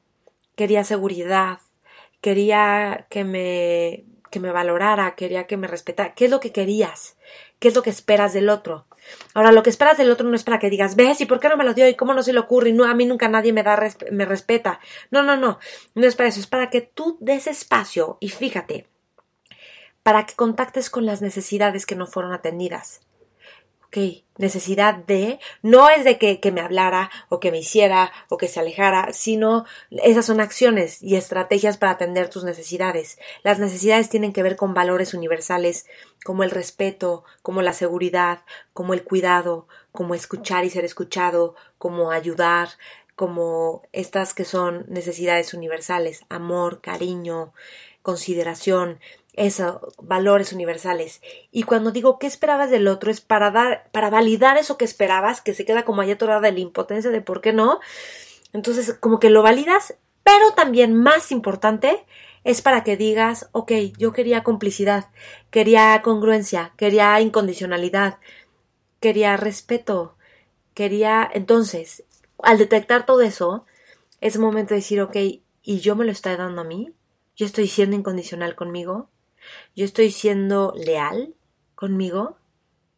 quería 0.58 0.82
seguridad, 0.82 1.60
quería 2.20 3.06
que 3.10 3.24
me 3.24 4.04
que 4.30 4.40
me 4.40 4.52
valorara, 4.52 5.14
quería 5.14 5.46
que 5.46 5.56
me 5.56 5.66
respetara. 5.66 6.14
¿Qué 6.14 6.26
es 6.26 6.30
lo 6.30 6.40
que 6.40 6.52
querías? 6.52 7.16
¿Qué 7.58 7.68
es 7.68 7.74
lo 7.74 7.82
que 7.82 7.90
esperas 7.90 8.32
del 8.32 8.50
otro? 8.50 8.86
Ahora, 9.34 9.52
lo 9.52 9.62
que 9.62 9.70
esperas 9.70 9.96
del 9.96 10.10
otro 10.10 10.28
no 10.28 10.36
es 10.36 10.44
para 10.44 10.58
que 10.58 10.70
digas, 10.70 10.96
ves, 10.96 11.20
¿y 11.20 11.26
por 11.26 11.40
qué 11.40 11.48
no 11.48 11.56
me 11.56 11.64
lo 11.64 11.74
dio? 11.74 11.88
¿Y 11.88 11.94
cómo 11.94 12.14
no 12.14 12.22
se 12.22 12.32
le 12.32 12.40
ocurre? 12.40 12.70
Y 12.70 12.72
no, 12.72 12.84
a 12.84 12.94
mí 12.94 13.06
nunca 13.06 13.28
nadie 13.28 13.52
me 13.52 13.62
da, 13.62 13.78
me 14.10 14.26
respeta. 14.26 14.80
No, 15.10 15.22
no, 15.22 15.36
no. 15.36 15.58
No 15.94 16.06
es 16.06 16.14
para 16.14 16.28
eso. 16.28 16.40
Es 16.40 16.46
para 16.46 16.70
que 16.70 16.82
tú 16.82 17.16
des 17.20 17.46
espacio 17.46 18.18
y 18.20 18.28
fíjate, 18.28 18.86
para 20.02 20.26
que 20.26 20.34
contactes 20.34 20.90
con 20.90 21.06
las 21.06 21.22
necesidades 21.22 21.86
que 21.86 21.96
no 21.96 22.06
fueron 22.06 22.32
atendidas. 22.32 23.00
Ok, 23.88 24.22
necesidad 24.36 24.94
de, 24.94 25.40
no 25.62 25.88
es 25.88 26.04
de 26.04 26.18
que, 26.18 26.40
que, 26.40 26.52
me 26.52 26.60
hablara 26.60 27.10
o 27.30 27.40
que 27.40 27.50
me 27.50 27.58
hiciera 27.58 28.12
o 28.28 28.36
que 28.36 28.46
se 28.46 28.60
alejara, 28.60 29.14
sino 29.14 29.64
esas 29.90 30.26
son 30.26 30.42
acciones 30.42 31.02
y 31.02 31.16
estrategias 31.16 31.78
para 31.78 31.92
atender 31.92 32.28
tus 32.28 32.44
necesidades. 32.44 33.18
Las 33.42 33.58
necesidades 33.58 34.10
tienen 34.10 34.34
que 34.34 34.42
ver 34.42 34.56
con 34.56 34.74
valores 34.74 35.14
universales 35.14 35.86
como 36.22 36.42
el 36.44 36.50
respeto, 36.50 37.24
como 37.40 37.62
la 37.62 37.72
seguridad, 37.72 38.44
como 38.74 38.92
el 38.92 39.04
cuidado, 39.04 39.68
como 39.90 40.14
escuchar 40.14 40.66
y 40.66 40.70
ser 40.70 40.84
escuchado, 40.84 41.54
como 41.78 42.10
ayudar, 42.10 42.68
como 43.16 43.82
estas 43.92 44.34
que 44.34 44.44
son 44.44 44.84
necesidades 44.88 45.54
universales, 45.54 46.26
amor, 46.28 46.82
cariño, 46.82 47.54
consideración, 48.02 49.00
eso, 49.38 49.92
valores 50.02 50.52
universales. 50.52 51.22
Y 51.50 51.62
cuando 51.62 51.92
digo 51.92 52.18
qué 52.18 52.26
esperabas 52.26 52.70
del 52.70 52.88
otro 52.88 53.10
es 53.10 53.20
para 53.20 53.50
dar, 53.50 53.88
para 53.92 54.10
validar 54.10 54.58
eso 54.58 54.76
que 54.76 54.84
esperabas, 54.84 55.40
que 55.40 55.54
se 55.54 55.64
queda 55.64 55.84
como 55.84 56.02
allá 56.02 56.14
atorada 56.14 56.40
de 56.40 56.52
la 56.52 56.60
impotencia 56.60 57.10
de 57.10 57.20
por 57.20 57.40
qué 57.40 57.52
no. 57.52 57.80
Entonces, 58.52 58.94
como 59.00 59.20
que 59.20 59.30
lo 59.30 59.42
validas, 59.42 59.94
pero 60.24 60.52
también 60.54 60.94
más 60.94 61.32
importante 61.32 62.04
es 62.44 62.62
para 62.62 62.84
que 62.84 62.96
digas, 62.96 63.48
ok, 63.52 63.72
yo 63.96 64.12
quería 64.12 64.42
complicidad, 64.42 65.10
quería 65.50 66.00
congruencia, 66.02 66.72
quería 66.76 67.20
incondicionalidad, 67.20 68.18
quería 69.00 69.36
respeto, 69.36 70.16
quería, 70.74 71.28
entonces, 71.32 72.04
al 72.42 72.58
detectar 72.58 73.06
todo 73.06 73.20
eso, 73.22 73.66
es 74.20 74.38
momento 74.38 74.74
de 74.74 74.80
decir, 74.80 75.00
ok, 75.00 75.16
¿y 75.62 75.80
yo 75.80 75.96
me 75.96 76.04
lo 76.04 76.12
estoy 76.12 76.36
dando 76.36 76.62
a 76.62 76.64
mí? 76.64 76.92
¿Yo 77.36 77.46
estoy 77.46 77.68
siendo 77.68 77.96
incondicional 77.96 78.54
conmigo? 78.54 79.10
Yo 79.74 79.84
estoy 79.84 80.10
siendo 80.10 80.72
leal 80.76 81.34
conmigo 81.74 82.38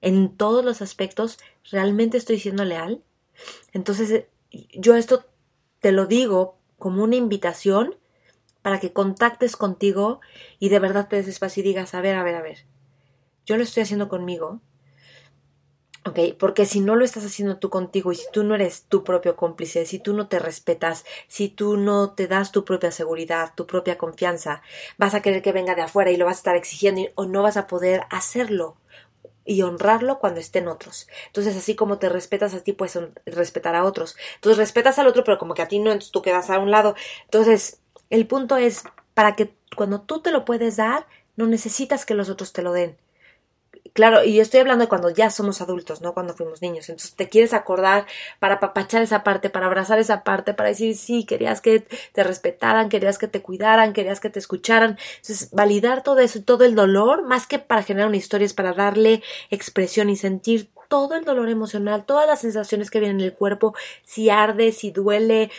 en 0.00 0.37
todos 0.37 0.64
los 0.64 0.83
aspectos, 0.83 1.38
realmente 1.71 2.16
estoy 2.16 2.38
siendo 2.38 2.64
leal. 2.64 3.04
Entonces, 3.73 4.25
yo 4.50 4.97
esto 4.97 5.25
te 5.80 5.92
lo 5.92 6.07
digo 6.07 6.59
como 6.78 7.04
una 7.04 7.16
invitación 7.16 7.97
para 8.62 8.80
que 8.80 8.92
contactes 8.92 9.57
contigo 9.57 10.21
y 10.59 10.69
de 10.69 10.78
verdad 10.78 11.09
te 11.09 11.23
des 11.23 11.59
y 11.59 11.62
digas, 11.62 11.95
a 11.95 12.00
ver, 12.00 12.16
a 12.16 12.23
ver, 12.23 12.35
a 12.35 12.42
ver, 12.42 12.66
yo 13.47 13.57
lo 13.57 13.62
estoy 13.62 13.83
haciendo 13.83 14.09
conmigo, 14.09 14.61
¿ok? 16.04 16.19
Porque 16.38 16.66
si 16.66 16.80
no 16.80 16.97
lo 16.97 17.04
estás 17.04 17.25
haciendo 17.25 17.59
tú 17.59 17.71
contigo 17.71 18.12
y 18.12 18.16
si 18.16 18.25
tú 18.33 18.42
no 18.45 18.54
eres 18.54 18.85
tu 18.85 19.04
propio 19.04 19.37
cómplice, 19.37 19.85
si 19.87 19.99
tú 19.99 20.14
no 20.14 20.28
te 20.28 20.38
respetas, 20.38 21.04
si 21.28 21.49
tú 21.49 21.76
no 21.76 22.12
te 22.12 22.26
das 22.26 22.52
tu 22.52 22.64
propia 22.64 22.90
seguridad, 22.90 23.52
tu 23.54 23.66
propia 23.66 23.99
confianza, 23.99 24.62
vas 24.99 25.14
a 25.14 25.23
querer 25.23 25.42
que 25.42 25.52
venga 25.52 25.75
de 25.75 25.83
afuera 25.83 26.11
y 26.11 26.16
lo 26.16 26.26
vas 26.26 26.38
a 26.38 26.40
estar 26.40 26.57
exigiendo 26.57 27.02
o 27.14 27.26
no 27.26 27.42
vas 27.42 27.57
a 27.57 27.66
poder 27.66 28.02
hacerlo 28.11 28.76
y 29.45 29.62
honrarlo 29.62 30.19
cuando 30.19 30.40
estén 30.40 30.69
otros. 30.69 31.09
Entonces, 31.26 31.57
así 31.57 31.75
como 31.75 31.99
te 31.99 32.09
respetas 32.09 32.54
a 32.54 32.61
ti, 32.61 32.73
puedes 32.73 32.99
respetar 33.26 33.75
a 33.75 33.85
otros. 33.85 34.16
Entonces, 34.37 34.59
respetas 34.59 34.99
al 34.99 35.07
otro, 35.07 35.25
pero 35.25 35.38
como 35.38 35.54
que 35.54 35.62
a 35.62 35.69
ti 35.69 35.78
no, 35.80 35.90
entonces 35.90 36.12
tú 36.12 36.23
quedas 36.23 36.50
a 36.50 36.59
un 36.59 36.71
lado. 36.71 36.95
Entonces, 37.25 37.80
el 38.11 38.26
punto 38.26 38.57
es, 38.57 38.85
para 39.14 39.37
que 39.37 39.54
cuando 39.76 40.02
tú 40.02 40.21
te 40.21 40.30
lo 40.30 40.45
puedes 40.45 40.76
dar, 40.76 41.07
no 41.37 41.47
necesitas 41.47 42.07
que 42.07 42.14
los 42.14 42.28
otros 42.28 42.52
te 42.52 42.62
lo 42.62 42.73
den 42.73 42.97
claro, 43.92 44.24
y 44.24 44.40
estoy 44.40 44.60
hablando 44.60 44.84
de 44.84 44.88
cuando 44.88 45.10
ya 45.10 45.30
somos 45.30 45.60
adultos, 45.60 46.00
no 46.00 46.14
cuando 46.14 46.34
fuimos 46.34 46.62
niños. 46.62 46.88
Entonces 46.88 47.14
te 47.14 47.28
quieres 47.28 47.52
acordar 47.52 48.06
para 48.38 48.56
apapachar 48.56 49.02
esa 49.02 49.22
parte, 49.22 49.50
para 49.50 49.66
abrazar 49.66 49.98
esa 49.98 50.22
parte, 50.24 50.54
para 50.54 50.70
decir, 50.70 50.96
sí, 50.96 51.24
querías 51.24 51.60
que 51.60 51.86
te 52.12 52.24
respetaran, 52.24 52.88
querías 52.88 53.18
que 53.18 53.28
te 53.28 53.42
cuidaran, 53.42 53.92
querías 53.92 54.20
que 54.20 54.30
te 54.30 54.38
escucharan. 54.38 54.98
Entonces, 55.16 55.50
validar 55.52 56.02
todo 56.02 56.20
eso 56.20 56.42
todo 56.42 56.64
el 56.64 56.74
dolor, 56.74 57.26
más 57.26 57.46
que 57.46 57.58
para 57.58 57.82
generar 57.82 58.08
una 58.08 58.16
historia, 58.16 58.46
es 58.46 58.54
para 58.54 58.72
darle 58.72 59.22
expresión 59.50 60.10
y 60.10 60.16
sentir 60.16 60.70
todo 60.88 61.14
el 61.14 61.24
dolor 61.24 61.48
emocional, 61.48 62.04
todas 62.04 62.26
las 62.26 62.40
sensaciones 62.40 62.90
que 62.90 62.98
vienen 62.98 63.20
en 63.20 63.26
el 63.26 63.34
cuerpo, 63.34 63.74
si 64.02 64.28
arde, 64.28 64.72
si 64.72 64.90
duele, 64.90 65.50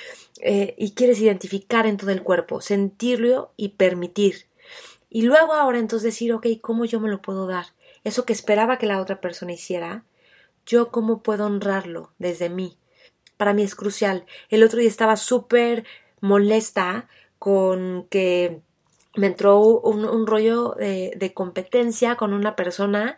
eh, 0.41 0.75
y 0.77 0.91
quieres 0.93 1.21
identificar 1.21 1.85
en 1.85 1.97
todo 1.97 2.11
el 2.11 2.23
cuerpo, 2.23 2.59
sentirlo 2.59 3.53
y 3.55 3.69
permitir. 3.69 4.47
Y 5.09 5.23
luego 5.23 5.53
ahora 5.53 5.79
entonces 5.79 6.13
decir, 6.13 6.33
ok, 6.33 6.47
¿cómo 6.61 6.85
yo 6.85 6.99
me 6.99 7.09
lo 7.09 7.21
puedo 7.21 7.47
dar? 7.47 7.67
Eso 8.03 8.25
que 8.25 8.33
esperaba 8.33 8.77
que 8.77 8.85
la 8.85 8.99
otra 8.99 9.21
persona 9.21 9.53
hiciera, 9.53 10.03
yo 10.65 10.91
cómo 10.91 11.21
puedo 11.21 11.45
honrarlo 11.45 12.11
desde 12.19 12.49
mí. 12.49 12.77
Para 13.37 13.53
mí 13.53 13.63
es 13.63 13.75
crucial. 13.75 14.25
El 14.49 14.63
otro 14.63 14.79
día 14.79 14.89
estaba 14.89 15.17
súper 15.17 15.85
molesta 16.19 17.07
con 17.39 18.07
que 18.09 18.61
me 19.15 19.27
entró 19.27 19.59
un, 19.59 20.27
rollo 20.27 20.75
de, 20.77 21.13
de, 21.17 21.33
competencia 21.33 22.15
con 22.15 22.33
una 22.33 22.55
persona, 22.55 23.17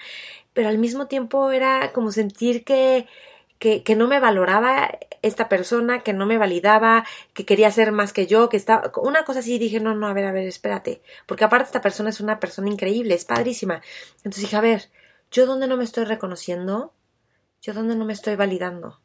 pero 0.54 0.70
al 0.70 0.80
mismo 0.80 1.08
tiempo 1.08 1.52
era 1.52 1.92
como 1.94 2.12
sentir 2.12 2.63
que, 2.63 3.08
que, 3.63 3.96
no 3.96 4.10
me 4.10 4.20
valoraba 4.20 4.98
esta 5.22 5.48
persona, 5.48 6.03
que 6.03 6.12
no 6.12 6.25
me 6.25 6.38
validaba, 6.38 7.05
que 7.34 7.46
quería 7.46 7.72
ser 7.72 7.93
más 7.93 8.12
que 8.12 8.27
yo, 8.27 8.50
que 8.50 8.58
estaba, 8.58 8.91
una 8.98 9.24
cosa 9.24 9.39
así, 9.39 9.58
dije, 9.58 9.79
no, 9.79 9.96
no, 9.96 10.08
a 10.08 10.13
ver, 10.13 10.25
a 10.25 10.34
ver, 10.34 10.46
espérate, 10.46 11.01
porque 11.25 11.46
aparte 11.46 11.67
esta 11.67 11.82
persona 11.82 12.10
es 12.10 12.20
una 12.20 12.41
persona 12.41 12.70
increíble, 12.70 13.15
es 13.15 13.24
padrísima. 13.24 13.82
Entonces 14.17 14.41
dije, 14.41 14.58
a 14.58 14.62
ver, 14.62 14.89
yo 15.32 15.46
dónde 15.46 15.67
no 15.67 15.77
me 15.77 15.86
estoy 15.86 16.03
reconociendo, 16.03 16.93
yo 17.62 17.74
dónde 17.74 17.96
no 17.96 18.03
me 18.03 18.12
estoy 18.12 18.36
validando. 18.36 19.00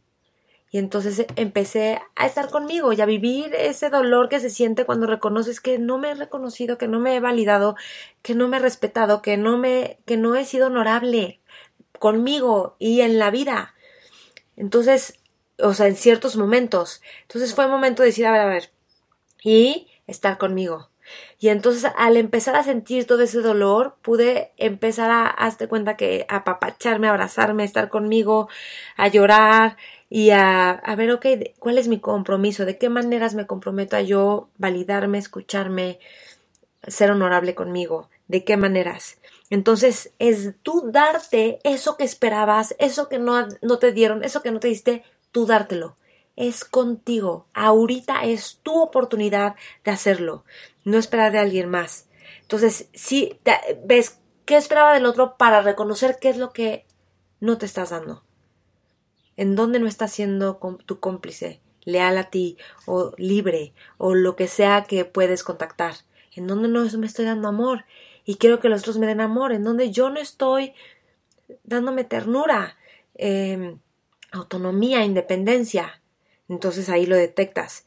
Y 0.73 0.79
entonces 0.79 1.25
empecé 1.37 2.01
a 2.17 2.27
estar 2.27 2.51
conmigo 2.51 2.93
y 2.93 3.01
a 3.01 3.07
vivir 3.07 3.55
ese 3.55 3.89
dolor 3.91 4.29
que 4.29 4.41
se 4.41 4.51
siente 4.51 4.85
cuando 4.85 5.07
reconoces 5.07 5.61
que 5.61 5.79
no 5.79 5.99
me 5.99 6.11
he 6.11 6.15
reconocido, 6.15 6.79
que 6.79 6.89
no 6.89 6.99
me 6.99 7.15
he 7.15 7.21
validado, 7.21 7.77
que 8.23 8.35
no 8.35 8.49
me 8.49 8.57
he 8.57 8.61
respetado, 8.61 9.23
que 9.23 9.37
no 9.37 9.57
me, 9.57 10.01
que 10.05 10.17
no 10.17 10.35
he 10.35 10.45
sido 10.45 10.67
honorable 10.67 11.41
conmigo 12.01 12.75
y 12.81 13.03
en 13.03 13.21
la 13.21 13.31
vida. 13.31 13.77
Entonces, 14.59 15.21
o 15.59 15.73
sea, 15.73 15.87
en 15.87 15.97
ciertos 15.97 16.37
momentos. 16.37 17.01
Entonces 17.23 17.55
fue 17.55 17.69
momento 17.69 18.03
de 18.03 18.09
decir, 18.09 18.27
a 18.27 18.33
ver, 18.33 18.41
a 18.41 18.47
ver, 18.47 18.71
y 19.43 19.89
estar 20.07 20.37
conmigo. 20.39 20.91
Y 21.39 21.49
entonces 21.49 21.91
al 21.97 22.17
empezar 22.17 22.57
a 22.57 22.65
sentir 22.65 23.07
todo 23.07 23.23
ese 23.23 23.41
dolor, 23.41 23.97
pude 24.03 24.53
empezar 24.59 25.11
a, 25.11 25.27
hazte 25.29 25.69
cuenta 25.69 25.97
que 25.97 26.27
a 26.29 26.39
apapacharme, 26.39 27.07
a 27.07 27.11
abrazarme, 27.11 27.63
a 27.63 27.67
estar 27.67 27.89
conmigo, 27.89 28.49
a 28.97 29.09
llorar 29.09 29.77
y 30.11 30.31
a, 30.31 30.71
a 30.71 30.97
ver, 30.97 31.13
ok, 31.13 31.27
¿cuál 31.59 31.79
es 31.79 31.89
mi 31.89 32.01
compromiso? 32.01 32.65
¿De 32.65 32.77
qué 32.79 32.89
maneras 32.89 33.35
me 33.35 33.47
comprometo 33.47 33.97
a 33.97 34.03
yo 34.03 34.51
validarme, 34.59 35.19
escucharme, 35.19 36.01
ser 36.87 37.11
honorable 37.11 37.55
conmigo? 37.55 38.11
¿De 38.27 38.45
qué 38.45 38.57
maneras? 38.57 39.19
Entonces 39.51 40.13
es 40.19 40.55
tú 40.63 40.91
darte 40.93 41.59
eso 41.65 41.97
que 41.97 42.05
esperabas, 42.05 42.75
eso 42.79 43.09
que 43.09 43.19
no, 43.19 43.49
no 43.63 43.79
te 43.79 43.93
dieron, 43.93 44.23
eso 44.23 44.43
que 44.43 44.51
no 44.51 44.61
te 44.61 44.69
diste, 44.69 45.05
tú 45.33 45.47
dártelo 45.47 45.97
es 46.39 46.65
contigo. 46.65 47.49
Ahorita 47.53 48.25
es 48.25 48.61
tu 48.63 48.81
oportunidad 48.81 49.57
de 49.85 49.91
hacerlo. 49.91 50.45
No 50.85 50.97
esperar 50.97 51.33
de 51.33 51.39
alguien 51.39 51.69
más. 51.69 52.07
Entonces, 52.43 52.89
si 52.95 53.41
ves 53.85 54.21
qué 54.45 54.57
esperaba 54.57 54.95
del 54.95 55.05
otro 55.05 55.37
para 55.37 55.63
reconocer 55.63 56.19
qué 56.21 56.31
es 56.31 56.37
lo 56.37 56.53
que 56.53 56.87
no 57.41 57.59
te 57.59 57.67
estás 57.67 57.91
dando. 57.91 58.23
En 59.37 59.57
dónde 59.57 59.81
no 59.81 59.89
estás 59.89 60.13
siendo 60.13 60.61
tu 60.87 61.01
cómplice, 61.01 61.61
leal 61.85 62.17
a 62.19 62.31
ti, 62.31 62.57
o 62.87 63.13
libre, 63.17 63.73
o 63.97 64.15
lo 64.15 64.37
que 64.37 64.47
sea 64.47 64.85
que 64.85 65.05
puedes 65.05 65.43
contactar. 65.43 65.97
En 66.33 66.47
dónde 66.47 66.69
no 66.69 66.85
me 66.99 67.07
estoy 67.07 67.25
dando 67.25 67.49
amor. 67.49 67.85
Y 68.29 68.35
quiero 68.35 68.61
que 68.61 68.69
los 68.69 68.83
otros 68.83 68.99
me 68.99 69.07
den 69.07 69.23
amor. 69.23 69.53
En 69.53 69.65
donde 69.65 69.91
yo 69.91 70.11
no 70.11 70.21
estoy 70.21 70.75
dándome 71.65 72.05
ternura, 72.05 72.77
em, 73.15 73.79
autonomía, 74.33 75.03
independencia. 75.03 76.03
Entonces 76.47 76.91
ahí 76.91 77.07
lo 77.07 77.17
detectas. 77.17 77.87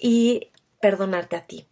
Y 0.00 0.50
perdonarte 0.80 1.36
a 1.36 1.46
ti. 1.46 1.68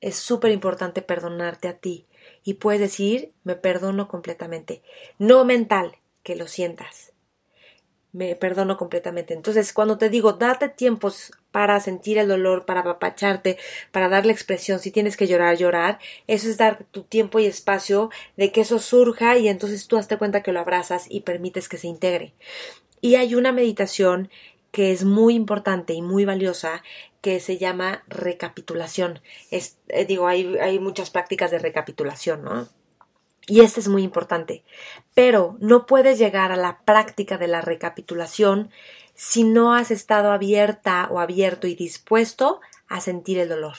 Es 0.00 0.16
súper 0.16 0.50
importante 0.50 1.00
perdonarte 1.00 1.68
a 1.68 1.78
ti. 1.78 2.08
Y 2.42 2.54
puedes 2.54 2.80
decir, 2.80 3.32
me 3.44 3.54
perdono 3.54 4.08
completamente. 4.08 4.82
No 5.20 5.44
mental, 5.44 5.98
que 6.24 6.34
lo 6.34 6.48
sientas. 6.48 7.12
Me 8.10 8.34
perdono 8.34 8.76
completamente. 8.76 9.34
Entonces, 9.34 9.72
cuando 9.72 9.98
te 9.98 10.10
digo, 10.10 10.32
date 10.32 10.68
tiempos 10.68 11.30
para 11.50 11.80
sentir 11.80 12.18
el 12.18 12.28
dolor, 12.28 12.66
para 12.66 12.80
apapacharte, 12.80 13.58
para 13.90 14.08
darle 14.08 14.32
expresión, 14.32 14.78
si 14.80 14.90
tienes 14.90 15.16
que 15.16 15.26
llorar, 15.26 15.56
llorar, 15.56 15.98
eso 16.26 16.48
es 16.48 16.58
dar 16.58 16.84
tu 16.90 17.02
tiempo 17.02 17.38
y 17.38 17.46
espacio 17.46 18.10
de 18.36 18.52
que 18.52 18.60
eso 18.60 18.78
surja 18.78 19.38
y 19.38 19.48
entonces 19.48 19.88
tú 19.88 19.96
hazte 19.96 20.18
cuenta 20.18 20.42
que 20.42 20.52
lo 20.52 20.60
abrazas 20.60 21.06
y 21.08 21.20
permites 21.20 21.68
que 21.68 21.78
se 21.78 21.86
integre. 21.86 22.34
Y 23.00 23.14
hay 23.14 23.34
una 23.34 23.52
meditación 23.52 24.30
que 24.70 24.92
es 24.92 25.04
muy 25.04 25.34
importante 25.34 25.94
y 25.94 26.02
muy 26.02 26.24
valiosa 26.24 26.82
que 27.20 27.40
se 27.40 27.58
llama 27.58 28.04
recapitulación. 28.08 29.20
Es, 29.50 29.78
eh, 29.88 30.04
digo, 30.04 30.28
hay, 30.28 30.56
hay 30.58 30.78
muchas 30.78 31.10
prácticas 31.10 31.50
de 31.50 31.58
recapitulación, 31.58 32.42
¿no? 32.42 32.68
Y 33.46 33.62
este 33.62 33.80
es 33.80 33.88
muy 33.88 34.02
importante. 34.02 34.62
Pero 35.14 35.56
no 35.58 35.86
puedes 35.86 36.18
llegar 36.18 36.52
a 36.52 36.56
la 36.56 36.80
práctica 36.84 37.38
de 37.38 37.48
la 37.48 37.62
recapitulación 37.62 38.70
si 39.18 39.42
no 39.42 39.74
has 39.74 39.90
estado 39.90 40.30
abierta 40.30 41.08
o 41.10 41.18
abierto 41.18 41.66
y 41.66 41.74
dispuesto 41.74 42.60
a 42.86 43.00
sentir 43.00 43.40
el 43.40 43.48
dolor. 43.48 43.74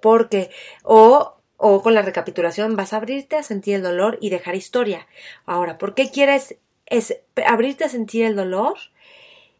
Porque, 0.00 0.50
o, 0.84 1.34
o 1.56 1.82
con 1.82 1.94
la 1.94 2.02
recapitulación 2.02 2.76
vas 2.76 2.92
a 2.92 2.98
abrirte 2.98 3.34
a 3.34 3.42
sentir 3.42 3.74
el 3.74 3.82
dolor 3.82 4.18
y 4.20 4.30
dejar 4.30 4.54
historia. 4.54 5.08
Ahora, 5.46 5.78
¿por 5.78 5.94
qué 5.94 6.12
quieres 6.12 6.58
es 6.86 7.18
abrirte 7.44 7.82
a 7.82 7.88
sentir 7.88 8.24
el 8.24 8.36
dolor? 8.36 8.78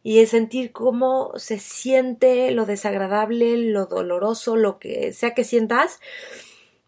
y 0.05 0.27
sentir 0.27 0.73
cómo 0.73 1.31
se 1.37 1.61
siente 1.61 2.51
lo 2.51 2.67
desagradable, 2.67 3.57
lo 3.57 3.87
doloroso, 3.87 4.57
lo 4.57 4.81
que 4.81 5.13
sea 5.13 5.33
que 5.33 5.45
sientas, 5.45 6.01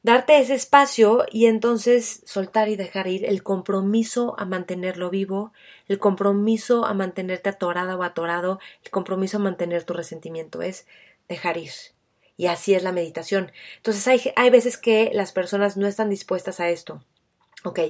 darte 0.05 0.39
ese 0.39 0.55
espacio 0.55 1.25
y 1.33 1.47
entonces 1.47 2.23
soltar 2.27 2.69
y 2.69 2.77
dejar 2.77 3.09
ir 3.09 3.25
el 3.25 3.43
compromiso 3.43 4.37
a 4.39 4.45
mantenerlo 4.45 5.09
vivo, 5.09 5.53
el 5.89 5.99
compromiso 5.99 6.85
a 6.85 6.93
mantenerte 6.93 7.49
atorada 7.49 7.97
o 7.97 8.03
atorado, 8.03 8.61
el 8.85 8.91
compromiso 8.91 9.39
a 9.39 9.41
mantener 9.41 9.83
tu 9.85 9.95
resentimiento, 9.95 10.61
es 10.61 10.87
dejar 11.27 11.57
ir. 11.57 11.73
Y 12.37 12.47
así 12.47 12.75
es 12.75 12.83
la 12.83 12.93
meditación. 12.93 13.51
Entonces 13.79 14.07
hay, 14.07 14.21
hay 14.37 14.51
veces 14.51 14.77
que 14.77 15.11
las 15.15 15.33
personas 15.33 15.79
no 15.79 15.87
están 15.87 16.11
dispuestas 16.11 16.61
a 16.61 16.69
esto. 16.69 17.03
Ok. 17.65 17.81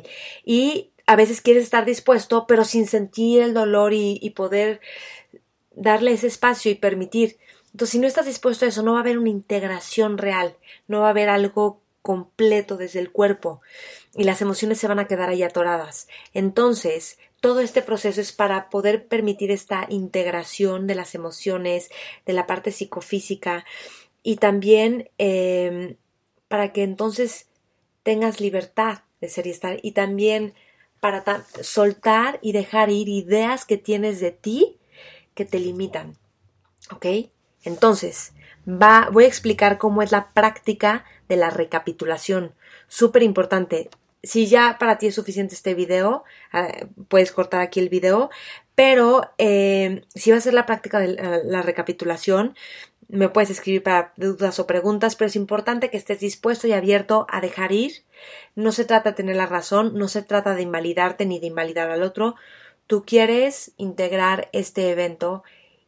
Y 0.44 0.92
a 1.06 1.16
veces 1.16 1.40
quieres 1.40 1.64
estar 1.64 1.84
dispuesto, 1.84 2.46
pero 2.46 2.64
sin 2.64 2.86
sentir 2.86 3.42
el 3.42 3.54
dolor 3.54 3.92
y, 3.92 4.20
y 4.22 4.30
poder 4.30 4.80
darle 5.74 6.12
ese 6.12 6.28
espacio 6.28 6.70
y 6.70 6.76
permitir. 6.76 7.38
Entonces, 7.72 7.90
si 7.90 7.98
no 7.98 8.06
estás 8.06 8.26
dispuesto 8.26 8.64
a 8.64 8.68
eso, 8.68 8.84
no 8.84 8.92
va 8.92 8.98
a 8.98 9.00
haber 9.00 9.18
una 9.18 9.30
integración 9.30 10.16
real, 10.16 10.56
no 10.86 11.00
va 11.00 11.08
a 11.08 11.10
haber 11.10 11.28
algo 11.28 11.82
completo 12.04 12.76
desde 12.76 13.00
el 13.00 13.10
cuerpo 13.10 13.62
y 14.14 14.24
las 14.24 14.42
emociones 14.42 14.76
se 14.76 14.86
van 14.86 14.98
a 14.98 15.06
quedar 15.06 15.30
ahí 15.30 15.42
atoradas. 15.42 16.06
Entonces, 16.34 17.18
todo 17.40 17.60
este 17.60 17.80
proceso 17.80 18.20
es 18.20 18.30
para 18.30 18.68
poder 18.68 19.06
permitir 19.06 19.50
esta 19.50 19.86
integración 19.88 20.86
de 20.86 20.96
las 20.96 21.14
emociones, 21.14 21.90
de 22.26 22.34
la 22.34 22.46
parte 22.46 22.72
psicofísica 22.72 23.64
y 24.22 24.36
también 24.36 25.08
eh, 25.16 25.96
para 26.46 26.74
que 26.74 26.82
entonces 26.82 27.46
tengas 28.02 28.38
libertad 28.38 28.98
de 29.22 29.30
ser 29.30 29.46
y 29.46 29.50
estar 29.50 29.78
y 29.80 29.92
también 29.92 30.52
para 31.00 31.24
soltar 31.62 32.38
y 32.42 32.52
dejar 32.52 32.90
ir 32.90 33.08
ideas 33.08 33.64
que 33.64 33.78
tienes 33.78 34.20
de 34.20 34.30
ti 34.30 34.76
que 35.32 35.46
te 35.46 35.58
limitan. 35.58 36.18
¿Ok? 36.90 37.06
Entonces, 37.62 38.34
va, 38.68 39.08
voy 39.10 39.24
a 39.24 39.28
explicar 39.28 39.78
cómo 39.78 40.02
es 40.02 40.12
la 40.12 40.28
práctica 40.34 41.06
la 41.36 41.50
recapitulación. 41.50 42.54
Súper 42.88 43.22
importante. 43.22 43.90
Si 44.22 44.46
ya 44.46 44.76
para 44.78 44.98
ti 44.98 45.08
es 45.08 45.14
suficiente 45.14 45.54
este 45.54 45.74
video, 45.74 46.24
ah, 46.52 46.68
puedes 47.08 47.30
cortar 47.32 47.60
aquí 47.60 47.80
el 47.80 47.90
video, 47.90 48.30
pero 48.74 49.30
eh, 49.38 50.02
si 50.14 50.30
va 50.30 50.38
a 50.38 50.40
ser 50.40 50.54
la 50.54 50.66
práctica 50.66 50.98
de 50.98 51.42
la 51.44 51.62
recapitulación, 51.62 52.54
me 53.08 53.28
puedes 53.28 53.50
escribir 53.50 53.82
para 53.82 54.12
dudas 54.16 54.58
o 54.58 54.66
preguntas, 54.66 55.14
pero 55.16 55.28
es 55.28 55.36
importante 55.36 55.90
que 55.90 55.96
estés 55.96 56.20
dispuesto 56.20 56.66
y 56.66 56.72
abierto 56.72 57.26
a 57.28 57.40
dejar 57.40 57.72
ir. 57.72 58.04
No 58.54 58.72
se 58.72 58.84
trata 58.84 59.10
de 59.10 59.16
tener 59.16 59.36
la 59.36 59.46
razón, 59.46 59.92
no 59.94 60.08
se 60.08 60.22
trata 60.22 60.54
de 60.54 60.62
invalidarte 60.62 61.26
ni 61.26 61.38
de 61.38 61.46
invalidar 61.46 61.90
al 61.90 62.02
otro. 62.02 62.34
Tú 62.86 63.04
quieres 63.04 63.72
integrar 63.76 64.48
este 64.52 64.90
evento 64.90 65.42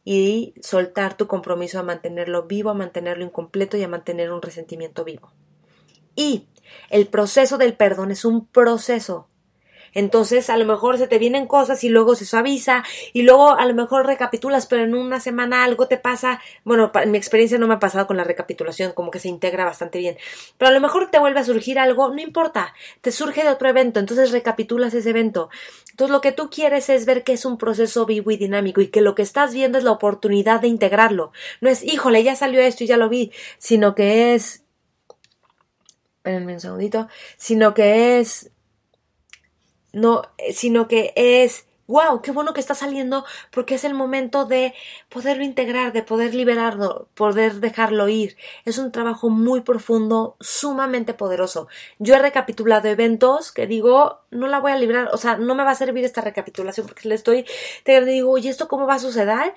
y 0.09 0.53
soltar 0.61 1.17
tu 1.17 1.27
compromiso 1.27 1.79
a 1.79 1.83
mantenerlo 1.83 2.43
vivo, 2.43 2.69
a 2.69 2.73
mantenerlo 2.73 3.25
incompleto 3.25 3.75
y 3.75 3.83
a 3.83 3.89
mantener 3.89 4.31
un 4.31 4.41
resentimiento 4.41 5.03
vivo. 5.03 5.33
Y 6.15 6.47
el 6.89 7.07
proceso 7.07 7.57
del 7.57 7.75
perdón 7.75 8.11
es 8.11 8.23
un 8.23 8.47
proceso, 8.47 9.27
entonces, 9.93 10.49
a 10.49 10.57
lo 10.57 10.65
mejor 10.65 10.97
se 10.97 11.07
te 11.07 11.17
vienen 11.17 11.47
cosas 11.47 11.83
y 11.83 11.89
luego 11.89 12.15
se 12.15 12.25
suaviza 12.25 12.83
y 13.13 13.23
luego 13.23 13.57
a 13.57 13.65
lo 13.65 13.73
mejor 13.73 14.05
recapitulas, 14.05 14.67
pero 14.67 14.83
en 14.83 14.95
una 14.95 15.19
semana 15.19 15.63
algo 15.63 15.87
te 15.87 15.97
pasa. 15.97 16.41
Bueno, 16.63 16.91
en 16.95 17.11
mi 17.11 17.17
experiencia 17.17 17.57
no 17.57 17.67
me 17.67 17.75
ha 17.75 17.79
pasado 17.79 18.07
con 18.07 18.17
la 18.17 18.23
recapitulación, 18.23 18.91
como 18.93 19.11
que 19.11 19.19
se 19.19 19.29
integra 19.29 19.65
bastante 19.65 19.99
bien. 19.99 20.17
Pero 20.57 20.69
a 20.69 20.73
lo 20.73 20.81
mejor 20.81 21.09
te 21.11 21.19
vuelve 21.19 21.39
a 21.39 21.43
surgir 21.43 21.79
algo, 21.79 22.09
no 22.09 22.21
importa, 22.21 22.73
te 23.01 23.11
surge 23.11 23.43
de 23.43 23.49
otro 23.49 23.69
evento, 23.69 23.99
entonces 23.99 24.31
recapitulas 24.31 24.93
ese 24.93 25.09
evento. 25.09 25.49
Entonces, 25.91 26.11
lo 26.11 26.21
que 26.21 26.31
tú 26.31 26.49
quieres 26.49 26.89
es 26.89 27.05
ver 27.05 27.23
que 27.23 27.33
es 27.33 27.45
un 27.45 27.57
proceso 27.57 28.05
vivo 28.05 28.31
y 28.31 28.37
dinámico 28.37 28.81
y 28.81 28.87
que 28.87 29.01
lo 29.01 29.15
que 29.15 29.23
estás 29.23 29.53
viendo 29.53 29.77
es 29.77 29.83
la 29.83 29.91
oportunidad 29.91 30.61
de 30.61 30.67
integrarlo. 30.67 31.31
No 31.61 31.69
es, 31.69 31.83
híjole, 31.83 32.23
ya 32.23 32.35
salió 32.35 32.61
esto 32.61 32.83
y 32.83 32.87
ya 32.87 32.97
lo 32.97 33.09
vi, 33.09 33.31
sino 33.57 33.95
que 33.95 34.35
es 34.35 34.63
espérenme 36.27 36.53
un 36.55 36.59
segundito, 36.59 37.07
sino 37.37 37.73
que 37.73 38.19
es 38.19 38.51
no, 39.97 40.23
eh, 40.37 40.53
sino 40.53 40.87
que 40.87 41.13
es 41.15 41.67
wow, 41.87 42.21
qué 42.21 42.31
bueno 42.31 42.53
que 42.53 42.59
está 42.59 42.75
saliendo 42.75 43.25
porque 43.51 43.75
es 43.75 43.83
el 43.83 43.93
momento 43.93 44.45
de 44.45 44.73
poderlo 45.09 45.43
integrar, 45.43 45.93
de 45.93 46.03
poder 46.03 46.35
liberarlo, 46.35 47.07
poder 47.15 47.55
dejarlo 47.55 48.07
ir. 48.09 48.37
Es 48.65 48.77
un 48.77 48.91
trabajo 48.91 49.29
muy 49.29 49.61
profundo, 49.61 50.35
sumamente 50.39 51.13
poderoso. 51.13 51.67
Yo 51.97 52.15
he 52.15 52.19
recapitulado 52.19 52.89
eventos 52.89 53.51
que 53.51 53.67
digo, 53.67 54.19
no 54.31 54.47
la 54.47 54.59
voy 54.59 54.73
a 54.73 54.77
librar, 54.77 55.09
o 55.13 55.17
sea, 55.17 55.37
no 55.37 55.55
me 55.55 55.63
va 55.63 55.71
a 55.71 55.75
servir 55.75 56.05
esta 56.05 56.21
recapitulación 56.21 56.85
porque 56.87 57.07
le 57.07 57.15
estoy 57.15 57.45
y 57.85 57.99
digo, 58.05 58.31
oye, 58.31 58.49
¿esto 58.49 58.67
cómo 58.67 58.85
va 58.85 58.95
a 58.95 58.99
suceder? 58.99 59.53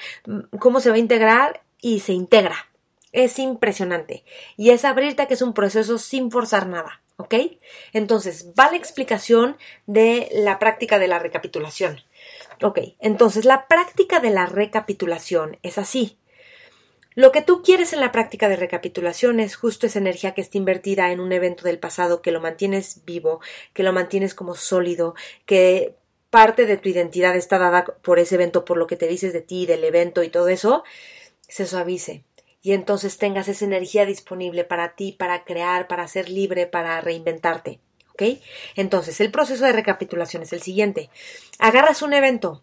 ¿Cómo 0.58 0.80
se 0.80 0.90
va 0.90 0.96
a 0.96 1.00
integrar? 1.00 1.62
Y 1.82 2.00
se 2.00 2.12
integra. 2.12 2.56
Es 3.12 3.38
impresionante. 3.40 4.24
Y 4.56 4.70
es 4.70 4.84
abrirte 4.84 5.26
que 5.26 5.34
es 5.34 5.42
un 5.42 5.52
proceso 5.52 5.98
sin 5.98 6.30
forzar 6.30 6.68
nada. 6.68 7.00
¿Ok? 7.20 7.34
Entonces, 7.92 8.54
va 8.58 8.70
la 8.70 8.78
explicación 8.78 9.58
de 9.86 10.30
la 10.32 10.58
práctica 10.58 10.98
de 10.98 11.06
la 11.06 11.18
recapitulación. 11.18 12.00
Ok, 12.62 12.78
entonces 12.98 13.44
la 13.44 13.68
práctica 13.68 14.20
de 14.20 14.30
la 14.30 14.46
recapitulación 14.46 15.58
es 15.62 15.76
así. 15.76 16.18
Lo 17.14 17.30
que 17.30 17.42
tú 17.42 17.60
quieres 17.62 17.92
en 17.92 18.00
la 18.00 18.10
práctica 18.10 18.48
de 18.48 18.56
recapitulación 18.56 19.38
es 19.38 19.54
justo 19.54 19.86
esa 19.86 19.98
energía 19.98 20.32
que 20.32 20.40
está 20.40 20.56
invertida 20.56 21.12
en 21.12 21.20
un 21.20 21.32
evento 21.32 21.64
del 21.64 21.78
pasado, 21.78 22.22
que 22.22 22.32
lo 22.32 22.40
mantienes 22.40 23.04
vivo, 23.04 23.40
que 23.74 23.82
lo 23.82 23.92
mantienes 23.92 24.34
como 24.34 24.54
sólido, 24.54 25.14
que 25.44 25.96
parte 26.30 26.64
de 26.64 26.78
tu 26.78 26.88
identidad 26.88 27.36
está 27.36 27.58
dada 27.58 27.84
por 27.84 28.18
ese 28.18 28.36
evento, 28.36 28.64
por 28.64 28.78
lo 28.78 28.86
que 28.86 28.96
te 28.96 29.08
dices 29.08 29.34
de 29.34 29.42
ti, 29.42 29.66
del 29.66 29.84
evento 29.84 30.22
y 30.22 30.30
todo 30.30 30.48
eso, 30.48 30.84
se 31.48 31.66
suavice, 31.66 32.24
y 32.62 32.72
entonces 32.72 33.18
tengas 33.18 33.48
esa 33.48 33.64
energía 33.64 34.04
disponible 34.04 34.64
para 34.64 34.94
ti, 34.94 35.12
para 35.12 35.44
crear, 35.44 35.88
para 35.88 36.06
ser 36.08 36.28
libre, 36.28 36.66
para 36.66 37.00
reinventarte. 37.00 37.80
¿Ok? 38.12 38.22
Entonces, 38.76 39.20
el 39.20 39.30
proceso 39.30 39.64
de 39.64 39.72
recapitulación 39.72 40.42
es 40.42 40.52
el 40.52 40.60
siguiente. 40.60 41.08
Agarras 41.58 42.02
un 42.02 42.12
evento, 42.12 42.62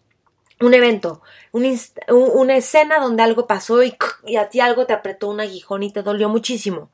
un 0.60 0.74
evento, 0.74 1.22
una 1.52 2.56
escena 2.56 2.98
donde 2.98 3.22
algo 3.22 3.46
pasó 3.46 3.82
y, 3.82 3.96
y, 4.26 4.36
a 4.36 4.48
ti 4.48 4.60
algo 4.60 4.86
te 4.86 4.92
apretó 4.92 5.28
un 5.28 5.40
aguijón 5.40 5.82
y 5.82 5.92
te 5.92 6.02
dolió 6.02 6.28
muchísimo. 6.28 6.90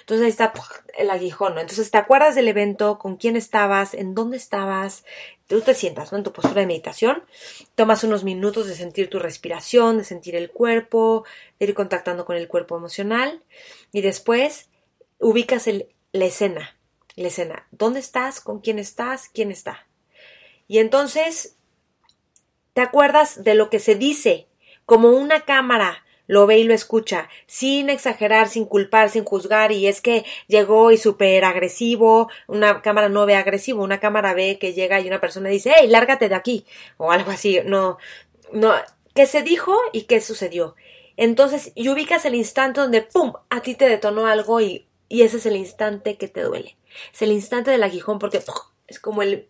Entonces 0.00 0.24
ahí 0.24 0.30
está 0.30 0.52
el 0.96 1.10
aguijón, 1.10 1.54
¿no? 1.54 1.60
Entonces 1.60 1.90
te 1.90 1.98
acuerdas 1.98 2.34
del 2.34 2.48
evento, 2.48 2.98
con 2.98 3.16
quién 3.16 3.36
estabas, 3.36 3.94
en 3.94 4.14
dónde 4.14 4.36
estabas, 4.36 5.04
tú 5.48 5.62
te 5.62 5.74
sientas. 5.74 6.12
En 6.12 6.22
tu 6.22 6.32
postura 6.32 6.60
de 6.60 6.66
meditación, 6.66 7.24
tomas 7.74 8.04
unos 8.04 8.22
minutos 8.22 8.68
de 8.68 8.76
sentir 8.76 9.10
tu 9.10 9.18
respiración, 9.18 9.98
de 9.98 10.04
sentir 10.04 10.36
el 10.36 10.50
cuerpo, 10.50 11.24
de 11.58 11.66
ir 11.66 11.74
contactando 11.74 12.24
con 12.24 12.36
el 12.36 12.46
cuerpo 12.46 12.76
emocional 12.76 13.42
y 13.90 14.02
después 14.02 14.68
ubicas 15.18 15.66
el, 15.66 15.88
la 16.12 16.26
escena, 16.26 16.76
la 17.16 17.28
escena, 17.28 17.66
¿dónde 17.72 17.98
estás? 17.98 18.40
¿Con 18.40 18.60
quién 18.60 18.78
estás? 18.78 19.28
¿Quién 19.28 19.50
está? 19.50 19.88
Y 20.68 20.78
entonces 20.78 21.56
te 22.74 22.82
acuerdas 22.82 23.42
de 23.42 23.54
lo 23.54 23.70
que 23.70 23.80
se 23.80 23.96
dice, 23.96 24.46
como 24.84 25.10
una 25.10 25.44
cámara 25.44 26.04
lo 26.28 26.46
ve 26.46 26.58
y 26.58 26.64
lo 26.64 26.74
escucha, 26.74 27.28
sin 27.46 27.90
exagerar, 27.90 28.48
sin 28.48 28.66
culpar, 28.66 29.10
sin 29.10 29.24
juzgar, 29.24 29.72
y 29.72 29.88
es 29.88 30.00
que 30.00 30.24
llegó 30.46 30.92
y 30.92 30.98
súper 30.98 31.44
agresivo, 31.44 32.30
una 32.46 32.82
cámara 32.82 33.08
no 33.08 33.26
ve 33.26 33.34
agresivo, 33.34 33.82
una 33.82 33.98
cámara 33.98 34.34
ve 34.34 34.58
que 34.60 34.74
llega 34.74 35.00
y 35.00 35.08
una 35.08 35.20
persona 35.20 35.48
dice, 35.48 35.72
hey, 35.76 35.88
lárgate 35.88 36.28
de 36.28 36.36
aquí, 36.36 36.64
o 36.98 37.10
algo 37.10 37.32
así, 37.32 37.58
no, 37.64 37.98
no, 38.52 38.74
¿qué 39.14 39.26
se 39.26 39.42
dijo 39.42 39.76
y 39.92 40.02
qué 40.02 40.20
sucedió? 40.20 40.76
Entonces, 41.16 41.72
y 41.74 41.88
ubicas 41.88 42.24
el 42.26 42.36
instante 42.36 42.80
donde, 42.80 43.02
¡pum!, 43.02 43.32
a 43.50 43.60
ti 43.62 43.74
te 43.74 43.88
detonó 43.88 44.26
algo 44.28 44.60
y, 44.60 44.86
y 45.08 45.22
ese 45.22 45.38
es 45.38 45.46
el 45.46 45.56
instante 45.56 46.16
que 46.16 46.28
te 46.28 46.42
duele. 46.42 46.76
Es 47.12 47.22
el 47.22 47.32
instante 47.32 47.72
del 47.72 47.82
aguijón 47.82 48.20
porque 48.20 48.40
es 48.86 49.00
como 49.00 49.22
el 49.22 49.48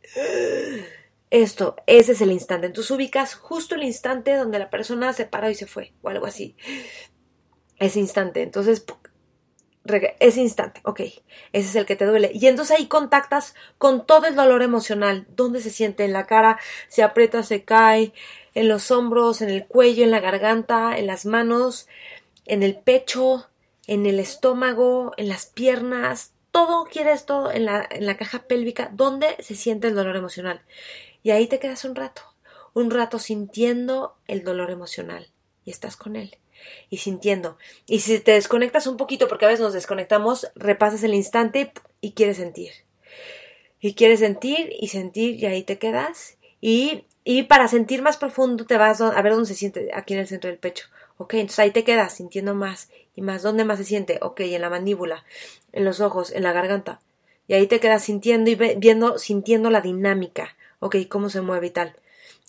esto, 1.30 1.76
ese 1.86 2.12
es 2.12 2.20
el 2.20 2.32
instante. 2.32 2.66
Entonces 2.66 2.90
ubicas 2.90 3.34
justo 3.34 3.74
el 3.74 3.82
instante 3.82 4.36
donde 4.36 4.58
la 4.58 4.70
persona 4.70 5.12
se 5.12 5.26
paró 5.26 5.50
y 5.50 5.54
se 5.54 5.66
fue, 5.66 5.92
o 6.02 6.08
algo 6.08 6.26
así. 6.26 6.56
Ese 7.78 8.00
instante. 8.00 8.42
Entonces, 8.42 8.84
ese 10.20 10.40
instante, 10.40 10.80
ok, 10.84 11.00
ese 11.00 11.20
es 11.52 11.76
el 11.76 11.86
que 11.86 11.96
te 11.96 12.04
duele. 12.04 12.30
Y 12.34 12.46
entonces 12.46 12.76
ahí 12.76 12.86
contactas 12.86 13.54
con 13.78 14.06
todo 14.06 14.26
el 14.26 14.36
dolor 14.36 14.62
emocional, 14.62 15.26
dónde 15.30 15.60
se 15.60 15.70
siente 15.70 16.04
en 16.04 16.12
la 16.12 16.26
cara, 16.26 16.58
se 16.88 17.02
aprieta, 17.02 17.42
se 17.42 17.64
cae, 17.64 18.12
en 18.54 18.68
los 18.68 18.90
hombros, 18.90 19.40
en 19.40 19.50
el 19.50 19.66
cuello, 19.66 20.04
en 20.04 20.10
la 20.10 20.20
garganta, 20.20 20.98
en 20.98 21.06
las 21.06 21.26
manos, 21.26 21.88
en 22.44 22.62
el 22.62 22.76
pecho, 22.76 23.48
en 23.86 24.06
el 24.06 24.20
estómago, 24.20 25.12
en 25.16 25.28
las 25.28 25.46
piernas, 25.46 26.34
todo 26.50 26.84
quieres 26.84 27.24
todo 27.24 27.52
en 27.52 27.66
la, 27.66 27.86
en 27.88 28.06
la 28.06 28.16
caja 28.16 28.44
pélvica, 28.48 28.90
donde 28.92 29.36
se 29.40 29.54
siente 29.54 29.88
el 29.88 29.94
dolor 29.94 30.16
emocional. 30.16 30.62
Y 31.22 31.30
ahí 31.30 31.46
te 31.46 31.58
quedas 31.58 31.84
un 31.84 31.94
rato, 31.94 32.22
un 32.74 32.90
rato 32.90 33.18
sintiendo 33.18 34.16
el 34.26 34.44
dolor 34.44 34.70
emocional 34.70 35.28
y 35.64 35.70
estás 35.70 35.96
con 35.96 36.16
él 36.16 36.38
y 36.90 36.98
sintiendo. 36.98 37.58
Y 37.86 38.00
si 38.00 38.18
te 38.20 38.32
desconectas 38.32 38.86
un 38.86 38.96
poquito, 38.96 39.28
porque 39.28 39.44
a 39.44 39.48
veces 39.48 39.60
nos 39.60 39.72
desconectamos, 39.72 40.50
repasas 40.54 41.02
el 41.02 41.14
instante 41.14 41.72
y 42.00 42.12
quieres 42.12 42.36
sentir. 42.36 42.72
Y 43.80 43.94
quieres 43.94 44.20
sentir 44.20 44.72
y 44.78 44.88
sentir 44.88 45.36
y 45.36 45.46
ahí 45.46 45.62
te 45.62 45.78
quedas. 45.78 46.36
Y, 46.60 47.04
y 47.24 47.44
para 47.44 47.68
sentir 47.68 48.02
más 48.02 48.16
profundo 48.16 48.66
te 48.66 48.76
vas 48.76 49.00
a 49.00 49.22
ver 49.22 49.32
dónde 49.32 49.48
se 49.48 49.54
siente, 49.54 49.90
aquí 49.94 50.14
en 50.14 50.20
el 50.20 50.26
centro 50.26 50.50
del 50.50 50.58
pecho. 50.58 50.86
Ok, 51.16 51.34
entonces 51.34 51.58
ahí 51.60 51.70
te 51.70 51.84
quedas 51.84 52.14
sintiendo 52.14 52.54
más 52.54 52.90
y 53.14 53.22
más. 53.22 53.42
¿Dónde 53.42 53.64
más 53.64 53.78
se 53.78 53.84
siente? 53.84 54.18
Ok, 54.22 54.40
en 54.40 54.60
la 54.60 54.70
mandíbula, 54.70 55.24
en 55.72 55.84
los 55.84 56.00
ojos, 56.00 56.32
en 56.32 56.42
la 56.42 56.52
garganta. 56.52 57.00
Y 57.46 57.54
ahí 57.54 57.66
te 57.66 57.80
quedas 57.80 58.04
sintiendo 58.04 58.50
y 58.50 58.54
viendo, 58.54 59.18
sintiendo 59.18 59.70
la 59.70 59.80
dinámica. 59.80 60.56
Ok, 60.80 60.96
cómo 61.08 61.28
se 61.30 61.40
mueve 61.40 61.68
y 61.68 61.70
tal. 61.70 61.96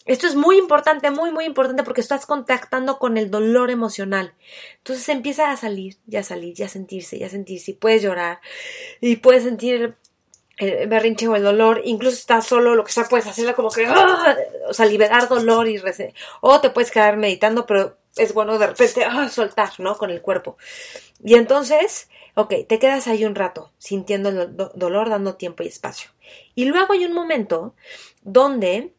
Esto 0.05 0.25
es 0.25 0.35
muy 0.35 0.57
importante, 0.57 1.11
muy, 1.11 1.31
muy 1.31 1.45
importante 1.45 1.83
porque 1.83 2.01
estás 2.01 2.25
contactando 2.25 2.97
con 2.97 3.17
el 3.17 3.29
dolor 3.29 3.69
emocional. 3.69 4.33
Entonces 4.77 5.07
empieza 5.09 5.51
a 5.51 5.57
salir, 5.57 5.97
ya 6.07 6.23
salir, 6.23 6.55
ya 6.55 6.67
sentirse, 6.67 7.19
ya 7.19 7.29
sentirse. 7.29 7.71
Y 7.71 7.73
puedes 7.75 8.01
llorar 8.01 8.39
y 9.01 9.17
puedes 9.17 9.43
sentir 9.43 9.95
el 10.57 10.87
berrinche 10.87 11.27
o 11.27 11.35
el 11.35 11.43
dolor. 11.43 11.81
Incluso 11.83 12.17
estás 12.17 12.47
solo, 12.47 12.75
lo 12.75 12.83
que 12.83 12.91
sea, 12.91 13.05
puedes 13.05 13.27
hacerlo 13.27 13.55
como 13.55 13.69
que, 13.69 13.85
¡ah! 13.87 14.35
o 14.67 14.73
sea, 14.73 14.85
liberar 14.85 15.27
dolor 15.27 15.67
y 15.67 15.81
O 16.41 16.59
te 16.59 16.69
puedes 16.69 16.91
quedar 16.91 17.17
meditando, 17.17 17.65
pero 17.65 17.97
es 18.15 18.33
bueno 18.33 18.57
de 18.57 18.67
repente 18.67 19.03
¡ah! 19.05 19.29
soltar, 19.29 19.71
¿no? 19.77 19.97
Con 19.97 20.09
el 20.09 20.21
cuerpo. 20.21 20.57
Y 21.23 21.35
entonces, 21.35 22.09
ok, 22.39 22.53
te 22.67 22.79
quedas 22.79 23.07
ahí 23.07 23.25
un 23.25 23.35
rato 23.35 23.73
sintiendo 23.79 24.29
el 24.29 24.55
dolor, 24.75 25.09
dando 25.09 25.35
tiempo 25.35 25.61
y 25.61 25.67
espacio. 25.67 26.09
Y 26.55 26.65
luego 26.65 26.93
hay 26.93 27.03
un 27.03 27.11
momento 27.11 27.75
donde 28.21 28.93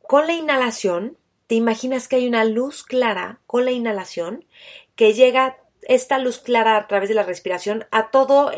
con 0.00 0.26
la 0.26 0.32
inhalación, 0.32 1.18
te 1.48 1.56
imaginas 1.56 2.08
que 2.08 2.16
hay 2.16 2.26
una 2.26 2.44
luz 2.44 2.82
clara 2.82 3.40
con 3.46 3.66
la 3.66 3.72
inhalación 3.72 4.46
que 4.96 5.12
llega 5.12 5.58
esta 5.82 6.18
luz 6.18 6.38
clara 6.38 6.78
a 6.78 6.86
través 6.86 7.10
de 7.10 7.14
la 7.14 7.24
respiración 7.24 7.86
a 7.90 8.10
toda 8.10 8.52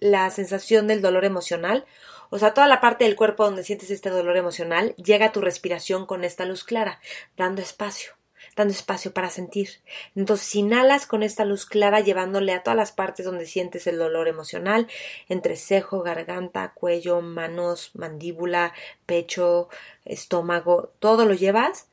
la 0.00 0.30
sensación 0.30 0.86
del 0.86 1.02
dolor 1.02 1.24
emocional, 1.24 1.84
o 2.30 2.38
sea, 2.38 2.54
toda 2.54 2.68
la 2.68 2.80
parte 2.80 3.04
del 3.04 3.16
cuerpo 3.16 3.44
donde 3.44 3.64
sientes 3.64 3.90
este 3.90 4.10
dolor 4.10 4.36
emocional, 4.36 4.94
llega 4.96 5.26
a 5.26 5.32
tu 5.32 5.40
respiración 5.40 6.06
con 6.06 6.22
esta 6.22 6.44
luz 6.44 6.62
clara, 6.62 7.00
dando 7.36 7.60
espacio 7.60 8.12
dando 8.54 8.72
espacio 8.72 9.12
para 9.12 9.30
sentir. 9.30 9.68
Entonces 10.14 10.54
inhalas 10.54 11.06
con 11.06 11.22
esta 11.22 11.44
luz 11.44 11.66
clara 11.66 12.00
llevándole 12.00 12.52
a 12.52 12.62
todas 12.62 12.76
las 12.76 12.92
partes 12.92 13.26
donde 13.26 13.46
sientes 13.46 13.86
el 13.86 13.98
dolor 13.98 14.28
emocional, 14.28 14.86
entre 15.28 15.56
cejo, 15.56 16.02
garganta, 16.02 16.72
cuello, 16.74 17.20
manos, 17.22 17.90
mandíbula, 17.94 18.74
pecho, 19.06 19.68
estómago, 20.04 20.92
todo 20.98 21.24
lo 21.24 21.34
llevas 21.34 21.88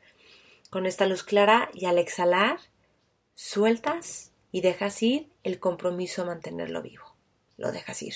con 0.69 0.85
esta 0.85 1.05
luz 1.05 1.23
clara 1.23 1.69
y 1.73 1.85
al 1.85 1.99
exhalar 1.99 2.57
sueltas 3.35 4.31
y 4.51 4.61
dejas 4.61 5.01
ir 5.01 5.29
el 5.43 5.59
compromiso 5.59 6.21
a 6.21 6.25
mantenerlo 6.25 6.81
vivo. 6.81 7.15
Lo 7.57 7.71
dejas 7.71 8.01
ir. 8.01 8.15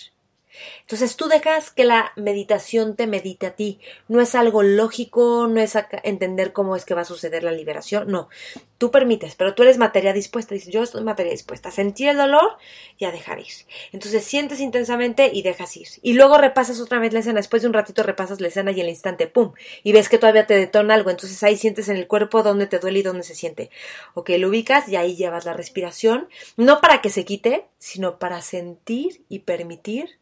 Entonces 0.82 1.16
tú 1.16 1.28
dejas 1.28 1.72
que 1.72 1.86
la 1.86 2.12
meditación 2.16 2.96
te 2.96 3.08
medite 3.08 3.48
a 3.48 3.56
ti. 3.56 3.80
No 4.08 4.22
es 4.22 4.36
algo 4.36 4.64
lógico, 4.64 5.48
no 5.48 5.60
es 5.60 5.78
entender 6.04 6.54
cómo 6.54 6.76
es 6.76 6.86
que 6.86 6.94
va 6.94 7.02
a 7.02 7.06
suceder 7.06 7.44
la 7.44 7.52
liberación, 7.52 8.08
no. 8.08 8.30
Tú 8.78 8.92
permites, 8.92 9.34
pero 9.34 9.56
tú 9.56 9.64
eres 9.64 9.80
materia 9.80 10.14
dispuesta. 10.14 10.54
Dices, 10.54 10.72
yo 10.72 10.84
estoy 10.84 11.04
materia 11.04 11.32
dispuesta 11.32 11.70
a 11.70 11.72
sentir 11.72 12.10
el 12.10 12.18
dolor 12.18 12.58
y 12.98 13.06
a 13.06 13.12
dejar 13.12 13.40
ir. 13.40 13.48
Entonces 13.92 14.24
sientes 14.24 14.60
intensamente 14.60 15.32
y 15.34 15.42
dejas 15.42 15.76
ir. 15.78 15.88
Y 16.04 16.14
luego 16.14 16.38
repasas 16.38 16.80
otra 16.80 17.00
vez 17.00 17.12
la 17.12 17.20
escena. 17.20 17.40
Después 17.40 17.64
de 17.64 17.70
un 17.70 17.74
ratito 17.74 18.04
repasas 18.04 18.40
la 18.40 18.50
escena 18.50 18.72
y 18.72 18.80
el 18.80 18.90
instante, 18.90 19.26
¡pum! 19.28 19.54
Y 19.84 19.94
ves 19.94 20.10
que 20.10 20.20
todavía 20.20 20.46
te 20.46 20.54
detona 20.54 20.94
algo. 20.94 21.10
Entonces 21.10 21.42
ahí 21.42 21.58
sientes 21.58 21.90
en 21.90 21.98
el 21.98 22.08
cuerpo 22.08 22.44
dónde 22.44 22.68
te 22.68 22.78
duele 22.78 23.00
y 23.00 23.04
dónde 23.04 23.24
se 23.24 23.34
siente. 23.34 23.72
Ok, 24.14 24.30
lo 24.38 24.50
ubicas 24.50 24.88
y 24.90 24.96
ahí 24.96 25.16
llevas 25.16 25.46
la 25.46 25.54
respiración. 25.54 26.30
No 26.56 26.80
para 26.80 27.02
que 27.02 27.10
se 27.10 27.26
quite, 27.26 27.66
sino 27.80 28.20
para 28.20 28.42
sentir 28.42 29.24
y 29.28 29.40
permitir 29.40 30.20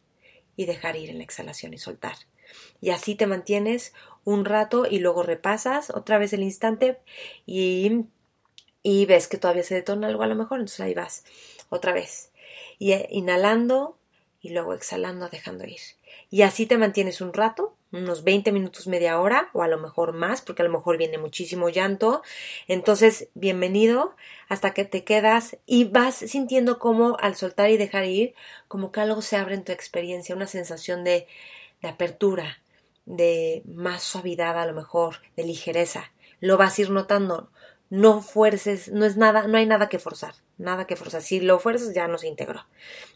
y 0.56 0.66
dejar 0.66 0.96
ir 0.96 1.10
en 1.10 1.18
la 1.18 1.24
exhalación 1.24 1.74
y 1.74 1.78
soltar. 1.78 2.16
Y 2.80 2.90
así 2.90 3.14
te 3.14 3.26
mantienes 3.26 3.92
un 4.24 4.44
rato 4.44 4.86
y 4.88 4.98
luego 4.98 5.22
repasas 5.22 5.90
otra 5.90 6.18
vez 6.18 6.32
el 6.32 6.42
instante 6.42 6.98
y, 7.44 8.06
y 8.82 9.06
ves 9.06 9.28
que 9.28 9.38
todavía 9.38 9.62
se 9.62 9.74
detona 9.74 10.08
algo 10.08 10.22
a 10.22 10.26
lo 10.26 10.34
mejor, 10.34 10.58
entonces 10.58 10.80
ahí 10.80 10.94
vas 10.94 11.24
otra 11.68 11.92
vez. 11.92 12.32
Y 12.78 12.92
eh, 12.92 13.08
inhalando 13.10 13.98
y 14.40 14.50
luego 14.50 14.74
exhalando, 14.74 15.28
dejando 15.28 15.64
ir. 15.64 15.80
Y 16.30 16.42
así 16.42 16.66
te 16.66 16.76
mantienes 16.76 17.20
un 17.20 17.32
rato, 17.32 17.76
unos 17.92 18.24
20 18.24 18.50
minutos, 18.50 18.86
media 18.88 19.20
hora, 19.20 19.48
o 19.52 19.62
a 19.62 19.68
lo 19.68 19.78
mejor 19.78 20.12
más, 20.12 20.42
porque 20.42 20.62
a 20.62 20.64
lo 20.64 20.72
mejor 20.72 20.98
viene 20.98 21.18
muchísimo 21.18 21.68
llanto. 21.68 22.22
Entonces, 22.66 23.28
bienvenido 23.34 24.16
hasta 24.48 24.74
que 24.74 24.84
te 24.84 25.04
quedas 25.04 25.56
y 25.66 25.84
vas 25.84 26.16
sintiendo 26.16 26.78
como 26.78 27.16
al 27.20 27.36
soltar 27.36 27.70
y 27.70 27.76
dejar 27.76 28.04
ir, 28.04 28.34
como 28.68 28.90
que 28.90 29.00
algo 29.00 29.22
se 29.22 29.36
abre 29.36 29.54
en 29.54 29.64
tu 29.64 29.72
experiencia, 29.72 30.34
una 30.34 30.48
sensación 30.48 31.04
de, 31.04 31.28
de 31.80 31.88
apertura, 31.88 32.60
de 33.04 33.62
más 33.66 34.02
suavidad 34.02 34.58
a 34.58 34.66
lo 34.66 34.74
mejor, 34.74 35.18
de 35.36 35.44
ligereza. 35.44 36.12
Lo 36.40 36.56
vas 36.56 36.78
a 36.78 36.82
ir 36.82 36.90
notando. 36.90 37.50
No 37.88 38.20
fuerces, 38.20 38.88
no 38.90 39.04
es 39.04 39.16
nada, 39.16 39.46
no 39.46 39.58
hay 39.58 39.66
nada 39.66 39.88
que 39.88 39.98
forzar, 39.98 40.34
nada 40.58 40.86
que 40.86 40.96
forzar. 40.96 41.22
Si 41.22 41.40
lo 41.40 41.60
fuerzas 41.60 41.94
ya 41.94 42.08
no 42.08 42.18
se 42.18 42.26
integró. 42.26 42.66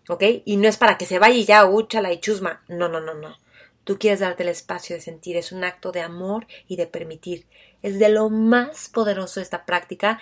¿Ok? 0.09 0.23
Y 0.45 0.57
no 0.57 0.69
es 0.69 0.77
para 0.77 0.97
que 0.97 1.07
se 1.07 1.19
vaya 1.19 1.35
y 1.35 1.45
ya, 1.45 1.65
úchala 1.67 2.13
y 2.13 2.21
chusma. 2.21 2.63
No, 2.69 2.89
no, 2.89 3.01
no, 3.01 3.15
no. 3.15 3.37
Tú 3.85 3.99
quieres 3.99 4.21
darte 4.21 4.43
el 4.45 4.51
espacio 4.51 4.95
de 4.95 5.03
sentir, 5.03 5.37
es 5.37 5.53
un 5.53 5.65
acto 5.65 5.91
de 5.91 6.01
amor 6.01 6.47
y 6.69 6.77
de 6.77 6.87
permitir. 6.87 7.47
Es 7.83 7.99
de 7.99 8.09
lo 8.09 8.31
más 8.31 8.89
poderoso 8.89 9.41
esta 9.41 9.65
práctica. 9.65 10.21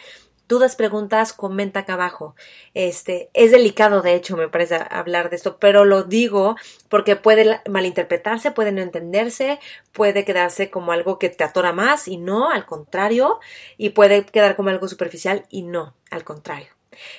Dudas, 0.49 0.77
preguntas, 0.77 1.35
comenta 1.35 1.81
acá 1.81 1.93
abajo. 1.93 2.35
Este, 2.73 3.29
es 3.35 3.51
delicado, 3.51 4.01
de 4.01 4.15
hecho, 4.15 4.35
me 4.35 4.49
parece 4.49 4.79
hablar 4.91 5.29
de 5.29 5.37
esto, 5.37 5.59
pero 5.59 5.85
lo 5.85 6.05
digo 6.05 6.57
porque 6.89 7.17
puede 7.17 7.61
malinterpretarse, 7.69 8.51
puede 8.51 8.73
no 8.73 8.81
entenderse, 8.81 9.61
puede 9.93 10.25
quedarse 10.25 10.71
como 10.71 10.93
algo 10.93 11.19
que 11.19 11.29
te 11.29 11.45
atora 11.45 11.73
más 11.73 12.09
y 12.09 12.17
no, 12.17 12.51
al 12.51 12.65
contrario, 12.65 13.41
y 13.77 13.91
puede 13.91 14.25
quedar 14.25 14.57
como 14.57 14.71
algo 14.71 14.89
superficial 14.89 15.45
y 15.51 15.63
no, 15.65 15.95
al 16.11 16.25
contrario. 16.25 16.69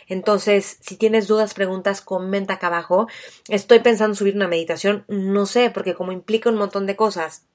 Entonces, 0.08 0.78
si 0.82 0.98
tienes 0.98 1.28
dudas, 1.28 1.54
preguntas, 1.54 2.02
comenta 2.02 2.56
acá 2.56 2.68
abajo. 2.68 3.08
Estoy 3.48 3.80
pensando 3.80 4.16
subir 4.16 4.36
una 4.36 4.48
meditación, 4.48 5.06
no 5.08 5.46
sé, 5.46 5.70
porque 5.70 5.94
como 5.94 6.12
implica 6.12 6.50
un 6.50 6.58
montón 6.58 6.88
de 6.88 6.96
cosas, 6.96 7.46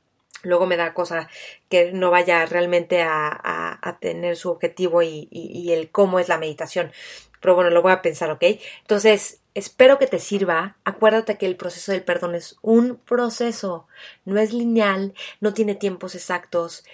luego 0.44 0.66
me 0.66 0.76
da 0.76 0.94
cosa 0.94 1.28
que 1.68 1.92
no 1.92 2.10
vaya 2.10 2.46
realmente 2.46 3.02
a, 3.02 3.78
a, 3.82 3.98
tener 3.98 4.36
su 4.36 4.50
objetivo 4.50 5.02
y, 5.02 5.28
y, 5.30 5.72
el 5.72 5.90
cómo 5.90 6.18
es 6.18 6.28
la 6.28 6.38
meditación. 6.38 6.92
Pero 7.40 7.54
bueno, 7.54 7.70
lo 7.70 7.82
voy 7.82 7.92
a 7.92 8.02
pensar, 8.02 8.30
¿ok? 8.30 8.42
Entonces, 8.80 9.40
espero 9.54 9.98
que 9.98 10.06
te 10.06 10.18
sirva. 10.18 10.76
Acuérdate 10.84 11.38
que 11.38 11.46
el 11.46 11.56
proceso 11.56 11.92
del 11.92 12.02
perdón 12.04 12.34
es 12.34 12.56
un 12.62 12.96
proceso, 12.96 13.86
no 14.24 14.38
es 14.38 14.52
lineal, 14.52 15.14
no 15.40 15.54
tiene 15.54 15.74
tiempos 15.74 16.14
exactos. 16.14 16.84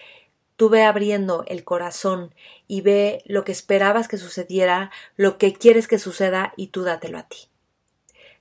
Tú 0.56 0.68
ve 0.68 0.84
abriendo 0.84 1.44
el 1.46 1.64
corazón 1.64 2.34
y 2.66 2.82
ve 2.82 3.22
lo 3.26 3.44
que 3.44 3.52
esperabas 3.52 4.08
que 4.08 4.18
sucediera, 4.18 4.90
lo 5.16 5.38
que 5.38 5.52
quieres 5.52 5.88
que 5.88 5.98
suceda 5.98 6.52
y 6.56 6.68
tú 6.68 6.82
dátelo 6.82 7.18
a 7.18 7.28
ti. 7.28 7.49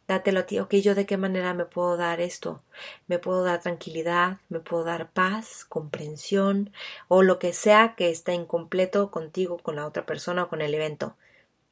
Dátelo 0.09 0.39
a 0.39 0.47
ti, 0.47 0.57
ok, 0.57 0.73
yo 0.77 0.95
de 0.95 1.05
qué 1.05 1.17
manera 1.17 1.53
me 1.53 1.65
puedo 1.65 1.95
dar 1.95 2.19
esto. 2.19 2.63
Me 3.05 3.19
puedo 3.19 3.43
dar 3.43 3.61
tranquilidad, 3.61 4.39
me 4.49 4.59
puedo 4.59 4.83
dar 4.83 5.11
paz, 5.11 5.65
comprensión 5.65 6.71
o 7.07 7.21
lo 7.21 7.37
que 7.37 7.53
sea 7.53 7.93
que 7.95 8.09
está 8.09 8.33
incompleto 8.33 9.11
contigo, 9.11 9.59
con 9.59 9.75
la 9.75 9.85
otra 9.85 10.07
persona 10.07 10.45
o 10.45 10.49
con 10.49 10.61
el 10.63 10.73
evento. 10.73 11.15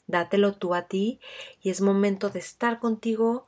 Dátelo 0.06 0.54
tú 0.54 0.76
a 0.76 0.84
ti 0.84 1.20
y 1.64 1.72
es 1.72 1.82
momento 1.82 2.30
de 2.30 2.38
estar 2.38 2.80
contigo 2.80 3.48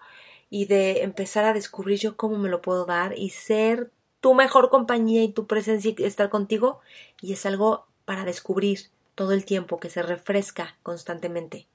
y 0.50 0.66
de 0.66 1.04
empezar 1.04 1.46
a 1.46 1.54
descubrir 1.54 2.00
yo 2.00 2.18
cómo 2.18 2.40
me 2.40 2.50
lo 2.50 2.64
puedo 2.64 2.88
dar 2.88 3.16
y 3.16 3.30
ser 3.30 3.92
tu 4.22 4.34
mejor 4.34 4.72
compañía 4.72 5.22
y 5.24 5.32
tu 5.32 5.46
presencia 5.46 5.94
y 5.96 6.04
estar 6.04 6.32
contigo 6.32 6.80
y 7.22 7.34
es 7.34 7.46
algo 7.46 7.86
para 8.06 8.26
descubrir 8.26 8.90
todo 9.14 9.34
el 9.34 9.46
tiempo 9.46 9.80
que 9.80 9.92
se 9.92 10.02
refresca 10.02 10.78
constantemente. 10.82 11.69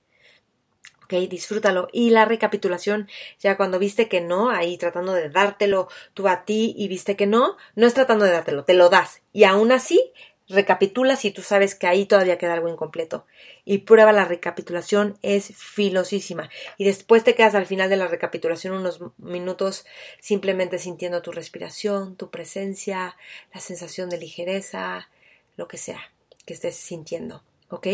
Ok, 1.04 1.14
disfrútalo. 1.28 1.88
Y 1.92 2.10
la 2.10 2.24
recapitulación, 2.24 3.08
ya 3.38 3.56
cuando 3.56 3.78
viste 3.78 4.08
que 4.08 4.20
no, 4.20 4.50
ahí 4.50 4.78
tratando 4.78 5.12
de 5.12 5.28
dártelo 5.28 5.88
tú 6.14 6.28
a 6.28 6.44
ti 6.44 6.74
y 6.76 6.88
viste 6.88 7.16
que 7.16 7.26
no, 7.26 7.56
no 7.74 7.86
es 7.86 7.94
tratando 7.94 8.24
de 8.24 8.32
dártelo, 8.32 8.64
te 8.64 8.74
lo 8.74 8.88
das. 8.88 9.22
Y 9.32 9.44
aún 9.44 9.72
así, 9.72 10.12
recapitulas 10.48 11.20
si 11.20 11.30
tú 11.30 11.42
sabes 11.42 11.74
que 11.74 11.86
ahí 11.86 12.06
todavía 12.06 12.38
queda 12.38 12.54
algo 12.54 12.68
incompleto. 12.68 13.26
Y 13.64 13.78
prueba 13.78 14.12
la 14.12 14.24
recapitulación, 14.24 15.18
es 15.22 15.52
filosísima. 15.56 16.50
Y 16.78 16.84
después 16.84 17.24
te 17.24 17.34
quedas 17.34 17.54
al 17.54 17.66
final 17.66 17.90
de 17.90 17.96
la 17.96 18.08
recapitulación 18.08 18.74
unos 18.74 19.00
minutos 19.18 19.84
simplemente 20.20 20.78
sintiendo 20.78 21.22
tu 21.22 21.32
respiración, 21.32 22.16
tu 22.16 22.30
presencia, 22.30 23.16
la 23.52 23.60
sensación 23.60 24.08
de 24.08 24.18
ligereza, 24.18 25.08
lo 25.56 25.68
que 25.68 25.76
sea 25.76 26.00
que 26.44 26.54
estés 26.54 26.76
sintiendo. 26.76 27.42
¿Ok? 27.74 27.86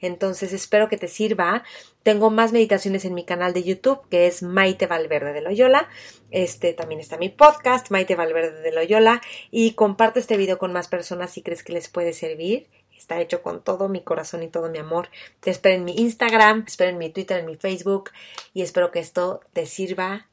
Entonces 0.00 0.52
espero 0.52 0.88
que 0.88 0.96
te 0.96 1.08
sirva. 1.08 1.62
Tengo 2.02 2.30
más 2.30 2.52
meditaciones 2.52 3.04
en 3.04 3.14
mi 3.14 3.24
canal 3.24 3.52
de 3.52 3.62
YouTube, 3.62 4.00
que 4.08 4.26
es 4.26 4.42
Maite 4.42 4.86
Valverde 4.86 5.32
de 5.32 5.40
Loyola. 5.40 5.88
Este 6.30 6.72
también 6.72 7.00
está 7.00 7.16
mi 7.18 7.28
podcast, 7.28 7.90
Maite 7.90 8.14
Valverde 8.14 8.60
de 8.60 8.72
Loyola. 8.72 9.20
Y 9.50 9.72
comparte 9.72 10.20
este 10.20 10.36
video 10.36 10.58
con 10.58 10.72
más 10.72 10.88
personas 10.88 11.30
si 11.30 11.42
crees 11.42 11.62
que 11.62 11.72
les 11.72 11.88
puede 11.88 12.12
servir. 12.12 12.66
Está 12.96 13.20
hecho 13.20 13.42
con 13.42 13.62
todo 13.62 13.88
mi 13.88 14.02
corazón 14.02 14.42
y 14.42 14.48
todo 14.48 14.68
mi 14.70 14.78
amor. 14.78 15.08
Te 15.40 15.50
espero 15.50 15.76
en 15.76 15.84
mi 15.84 15.96
Instagram, 15.96 16.64
espero 16.66 16.90
en 16.90 16.98
mi 16.98 17.10
Twitter, 17.10 17.38
en 17.38 17.46
mi 17.46 17.56
Facebook 17.56 18.10
y 18.52 18.62
espero 18.62 18.90
que 18.90 18.98
esto 18.98 19.40
te 19.52 19.66
sirva 19.66 20.28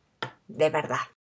de 0.47 0.69
verdad. 0.69 1.14